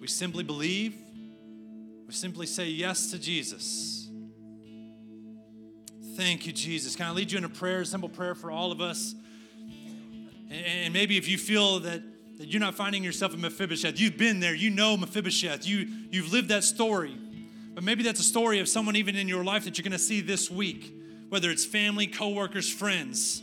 We 0.00 0.08
simply 0.08 0.44
believe, 0.44 0.94
we 2.06 2.12
simply 2.12 2.46
say 2.46 2.66
yes 2.66 3.10
to 3.12 3.18
Jesus. 3.18 4.08
Thank 6.16 6.46
you, 6.46 6.52
Jesus. 6.52 6.96
Can 6.96 7.06
I 7.06 7.10
lead 7.10 7.32
you 7.32 7.38
in 7.38 7.44
a 7.44 7.48
prayer, 7.48 7.80
a 7.80 7.86
simple 7.86 8.08
prayer 8.08 8.34
for 8.34 8.50
all 8.50 8.72
of 8.72 8.80
us? 8.80 9.14
And 10.54 10.92
maybe 10.92 11.16
if 11.16 11.28
you 11.28 11.38
feel 11.38 11.80
that 11.80 12.02
that 12.38 12.48
you're 12.48 12.60
not 12.60 12.74
finding 12.74 13.04
yourself 13.04 13.32
in 13.34 13.40
Mephibosheth. 13.40 13.98
You've 14.00 14.16
been 14.16 14.40
there, 14.40 14.54
you 14.54 14.70
know 14.70 14.96
Mephibosheth, 14.96 15.66
you, 15.66 15.88
you've 16.10 16.32
lived 16.32 16.48
that 16.48 16.64
story. 16.64 17.16
But 17.74 17.84
maybe 17.84 18.02
that's 18.02 18.20
a 18.20 18.24
story 18.24 18.60
of 18.60 18.68
someone 18.68 18.96
even 18.96 19.16
in 19.16 19.28
your 19.28 19.44
life 19.44 19.64
that 19.64 19.78
you're 19.78 19.84
gonna 19.84 19.98
see 19.98 20.20
this 20.20 20.50
week, 20.50 20.92
whether 21.28 21.50
it's 21.50 21.64
family, 21.64 22.06
coworkers, 22.06 22.70
friends. 22.70 23.42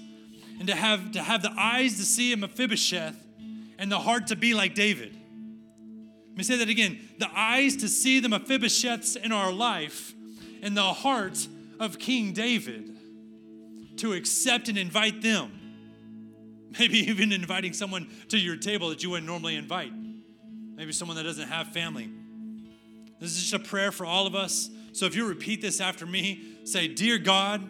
And 0.60 0.68
to 0.68 0.76
have, 0.76 1.14
to 1.14 1.24
have 1.24 1.42
the 1.42 1.54
eyes 1.58 1.98
to 1.98 2.04
see 2.04 2.34
a 2.34 2.38
Mephibosheth 2.38 3.16
and 3.80 3.92
the 3.92 4.00
heart 4.00 4.28
to 4.28 4.36
be 4.36 4.54
like 4.54 4.76
David. 4.76 5.18
Let 6.30 6.38
me 6.38 6.44
say 6.44 6.58
that 6.58 6.70
again 6.70 7.00
the 7.18 7.30
eyes 7.36 7.78
to 7.78 7.88
see 7.88 8.20
the 8.20 8.30
Mephibosheths 8.30 9.18
in 9.18 9.32
our 9.32 9.52
life 9.52 10.14
and 10.62 10.78
the 10.78 10.82
heart 10.82 11.48
of 11.80 11.98
King 11.98 12.34
David 12.34 12.90
to 13.98 14.14
accept 14.14 14.70
and 14.70 14.78
invite 14.78 15.22
them. 15.22 15.61
Maybe 16.80 17.00
even 17.10 17.32
inviting 17.32 17.74
someone 17.74 18.10
to 18.30 18.38
your 18.38 18.56
table 18.56 18.90
that 18.90 19.04
you 19.04 19.10
wouldn't 19.12 19.28
normally 19.28 19.56
invite. 19.56 19.92
Maybe 20.76 20.92
someone 20.92 21.18
that 21.18 21.24
doesn't 21.24 21.50
have 21.50 21.68
family. 21.68 22.10
This 23.20 23.32
is 23.32 23.50
just 23.50 23.54
a 23.54 23.60
prayer 23.60 23.92
for 23.92 24.06
all 24.06 24.26
of 24.26 24.36
us. 24.36 24.70
So 24.94 25.06
if 25.06 25.16
you 25.16 25.28
repeat 25.28 25.62
this 25.62 25.80
after 25.80 26.06
me, 26.06 26.44
say, 26.64 26.88
Dear 26.88 27.18
God, 27.18 27.70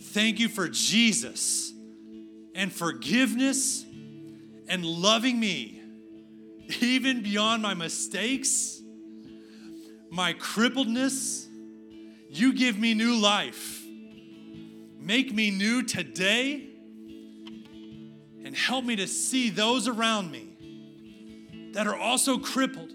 thank 0.00 0.38
you 0.38 0.48
for 0.48 0.68
Jesus 0.68 1.72
and 2.54 2.72
forgiveness 2.72 3.84
and 4.68 4.84
loving 4.84 5.40
me, 5.40 5.80
even 6.80 7.22
beyond 7.22 7.62
my 7.62 7.74
mistakes, 7.74 8.80
my 10.10 10.32
crippledness. 10.34 11.46
You 12.30 12.52
give 12.52 12.78
me 12.78 12.94
new 12.94 13.16
life. 13.16 13.82
Make 15.00 15.32
me 15.32 15.50
new 15.50 15.82
today 15.82 16.67
and 18.44 18.56
help 18.56 18.84
me 18.84 18.96
to 18.96 19.06
see 19.06 19.50
those 19.50 19.88
around 19.88 20.30
me 20.30 20.48
that 21.72 21.86
are 21.86 21.96
also 21.96 22.38
crippled, 22.38 22.92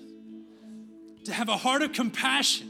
to 1.26 1.34
have 1.34 1.50
a 1.50 1.58
heart 1.58 1.82
of 1.82 1.94
compassion, 1.94 2.70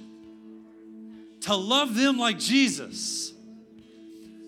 to 1.41 1.55
love 1.55 1.95
them 1.95 2.17
like 2.17 2.39
Jesus, 2.39 3.33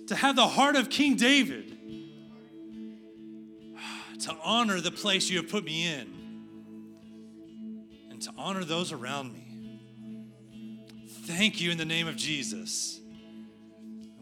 to 0.07 0.15
have 0.15 0.36
the 0.36 0.47
heart 0.47 0.76
of 0.76 0.89
King 0.89 1.15
David, 1.15 1.78
to 4.19 4.36
honor 4.43 4.80
the 4.82 4.91
place 4.91 5.30
you 5.30 5.38
have 5.38 5.49
put 5.49 5.63
me 5.63 5.88
in, 5.88 6.07
and 8.11 8.21
to 8.21 8.32
honor 8.38 8.63
those 8.63 8.91
around 8.91 9.34
me. 9.34 9.41
Thank 11.07 11.59
you 11.59 11.71
in 11.71 11.78
the 11.78 11.86
name 11.86 12.07
of 12.07 12.15
Jesus. 12.15 12.99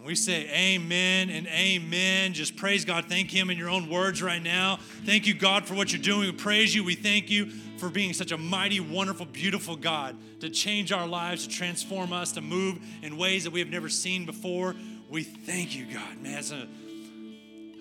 We 0.06 0.16
say 0.16 0.50
amen 0.54 1.30
and 1.30 1.48
amen. 1.48 2.34
Just 2.34 2.58
praise 2.58 2.84
God. 2.84 3.06
Thank 3.06 3.32
Him 3.32 3.50
in 3.50 3.58
your 3.58 3.70
own 3.70 3.90
words 3.90 4.22
right 4.22 4.44
now. 4.44 4.80
Thank 5.06 5.28
you, 5.28 5.34
God, 5.34 5.66
for 5.66 5.76
what 5.76 5.94
you're 5.94 6.02
doing. 6.02 6.28
We 6.28 6.32
praise 6.34 6.76
you. 6.76 6.84
We 6.84 6.96
thank 6.96 7.30
you 7.30 7.50
for 7.78 7.90
being 7.90 8.12
such 8.12 8.34
a 8.34 8.38
mighty, 8.38 8.82
wonderful, 8.82 9.26
beautiful 9.28 9.78
God 9.78 10.18
to 10.42 10.50
change 10.50 10.92
our 10.92 11.08
lives, 11.08 11.48
to 11.48 11.54
transform 11.54 12.12
us, 12.12 12.34
to 12.34 12.42
move 12.42 12.80
in 13.02 13.16
ways 13.16 13.46
that 13.46 13.52
we 13.52 13.62
have 13.62 13.70
never 13.70 13.88
seen 13.88 14.26
before. 14.26 14.76
We 15.10 15.24
thank 15.24 15.74
you, 15.74 15.86
God. 15.86 16.18
Man, 16.22 16.38
it's 16.38 16.52
a, 16.52 16.68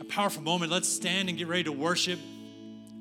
a 0.00 0.04
powerful 0.04 0.42
moment. 0.42 0.70
Let's 0.70 0.88
stand 0.88 1.28
and 1.28 1.36
get 1.36 1.48
ready 1.48 1.64
to 1.64 1.72
worship. 1.72 2.20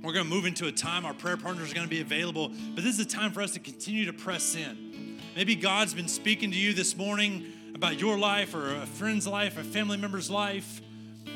We're 0.01 0.13
going 0.13 0.25
to 0.25 0.31
move 0.31 0.45
into 0.45 0.65
a 0.65 0.71
time 0.71 1.05
our 1.05 1.13
prayer 1.13 1.37
partners 1.37 1.71
are 1.71 1.75
going 1.75 1.85
to 1.85 1.89
be 1.89 2.01
available, 2.01 2.49
but 2.73 2.83
this 2.83 2.97
is 2.97 3.05
a 3.05 3.09
time 3.09 3.31
for 3.31 3.43
us 3.43 3.51
to 3.51 3.59
continue 3.59 4.05
to 4.05 4.13
press 4.13 4.55
in. 4.55 5.19
Maybe 5.35 5.55
God's 5.55 5.93
been 5.93 6.07
speaking 6.07 6.49
to 6.51 6.57
you 6.57 6.73
this 6.73 6.97
morning 6.97 7.45
about 7.81 7.99
your 7.99 8.15
life 8.15 8.53
or 8.53 8.75
a 8.75 8.85
friend's 8.85 9.25
life, 9.25 9.57
a 9.57 9.63
family 9.63 9.97
member's 9.97 10.29
life. 10.29 10.81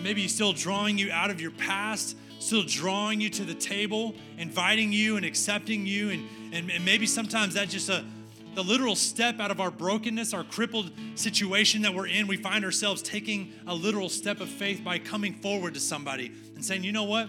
Maybe 0.04 0.22
He's 0.22 0.36
still 0.36 0.54
drawing 0.54 1.00
you 1.00 1.12
out 1.12 1.32
of 1.32 1.41
your 1.41 1.50
past, 1.50 2.16
still 2.38 2.62
drawing 2.62 3.20
you 3.20 3.32
to 3.32 3.46
the 3.46 3.56
table, 3.56 4.14
inviting 4.38 4.93
you 4.93 5.18
and 5.18 5.26
accepting 5.26 5.88
you. 5.88 6.12
And, 6.12 6.30
and, 6.54 6.70
and 6.70 6.86
maybe 6.86 7.08
sometimes 7.08 7.56
that's 7.56 7.72
just 7.72 7.89
a 7.89 8.06
the 8.54 8.64
literal 8.64 8.96
step 8.96 9.39
out 9.39 9.50
of 9.50 9.60
our 9.60 9.72
brokenness, 9.72 10.36
our 10.36 10.43
crippled 10.43 10.91
situation 11.16 11.82
that 11.82 11.96
we're 11.96 12.08
in. 12.08 12.28
We 12.28 12.38
find 12.38 12.64
ourselves 12.64 13.02
taking 13.02 13.52
a 13.66 13.74
literal 13.74 14.08
step 14.08 14.39
of 14.39 14.48
faith 14.48 14.84
by 14.84 15.00
coming 15.00 15.34
forward 15.34 15.74
to 15.74 15.80
somebody 15.80 16.32
and 16.54 16.64
saying, 16.64 16.84
you 16.84 16.91
know 16.91 17.04
what? 17.06 17.28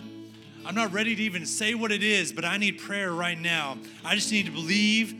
I'm 0.67 0.75
not 0.75 0.93
ready 0.93 1.17
to 1.17 1.23
even 1.23 1.47
say 1.47 1.75
what 1.75 1.91
it 1.91 2.03
is, 2.03 2.33
but 2.35 2.45
I 2.45 2.59
need 2.59 2.79
prayer 2.79 3.12
right 3.12 3.41
now. 3.41 3.79
I 4.05 4.14
just 4.14 4.31
need 4.31 4.45
to 4.45 4.53
believe 4.53 5.14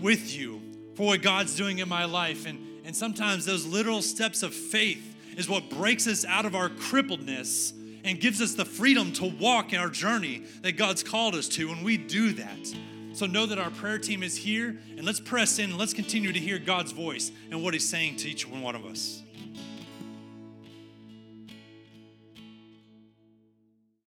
with 0.00 0.34
you 0.34 0.62
for 0.94 1.06
what 1.06 1.20
God's 1.22 1.54
doing 1.54 1.78
in 1.80 1.88
my 1.88 2.06
life. 2.06 2.46
And, 2.46 2.71
and 2.84 2.94
sometimes 2.94 3.44
those 3.44 3.66
literal 3.66 4.02
steps 4.02 4.42
of 4.42 4.54
faith 4.54 5.16
is 5.36 5.48
what 5.48 5.70
breaks 5.70 6.06
us 6.06 6.24
out 6.24 6.44
of 6.44 6.54
our 6.54 6.68
crippledness 6.68 7.72
and 8.04 8.20
gives 8.20 8.40
us 8.40 8.54
the 8.54 8.64
freedom 8.64 9.12
to 9.12 9.24
walk 9.24 9.72
in 9.72 9.78
our 9.78 9.88
journey 9.88 10.42
that 10.62 10.72
God's 10.72 11.02
called 11.02 11.34
us 11.34 11.48
to 11.50 11.68
when 11.68 11.84
we 11.84 11.96
do 11.96 12.32
that. 12.32 12.74
So 13.12 13.26
know 13.26 13.46
that 13.46 13.58
our 13.58 13.70
prayer 13.70 13.98
team 13.98 14.22
is 14.22 14.36
here 14.36 14.78
and 14.96 15.04
let's 15.04 15.20
press 15.20 15.58
in 15.58 15.70
and 15.70 15.78
let's 15.78 15.92
continue 15.92 16.32
to 16.32 16.38
hear 16.38 16.58
God's 16.58 16.92
voice 16.92 17.30
and 17.50 17.62
what 17.62 17.74
He's 17.74 17.88
saying 17.88 18.16
to 18.16 18.28
each 18.28 18.48
one 18.48 18.74
of 18.74 18.84
us. 18.84 19.22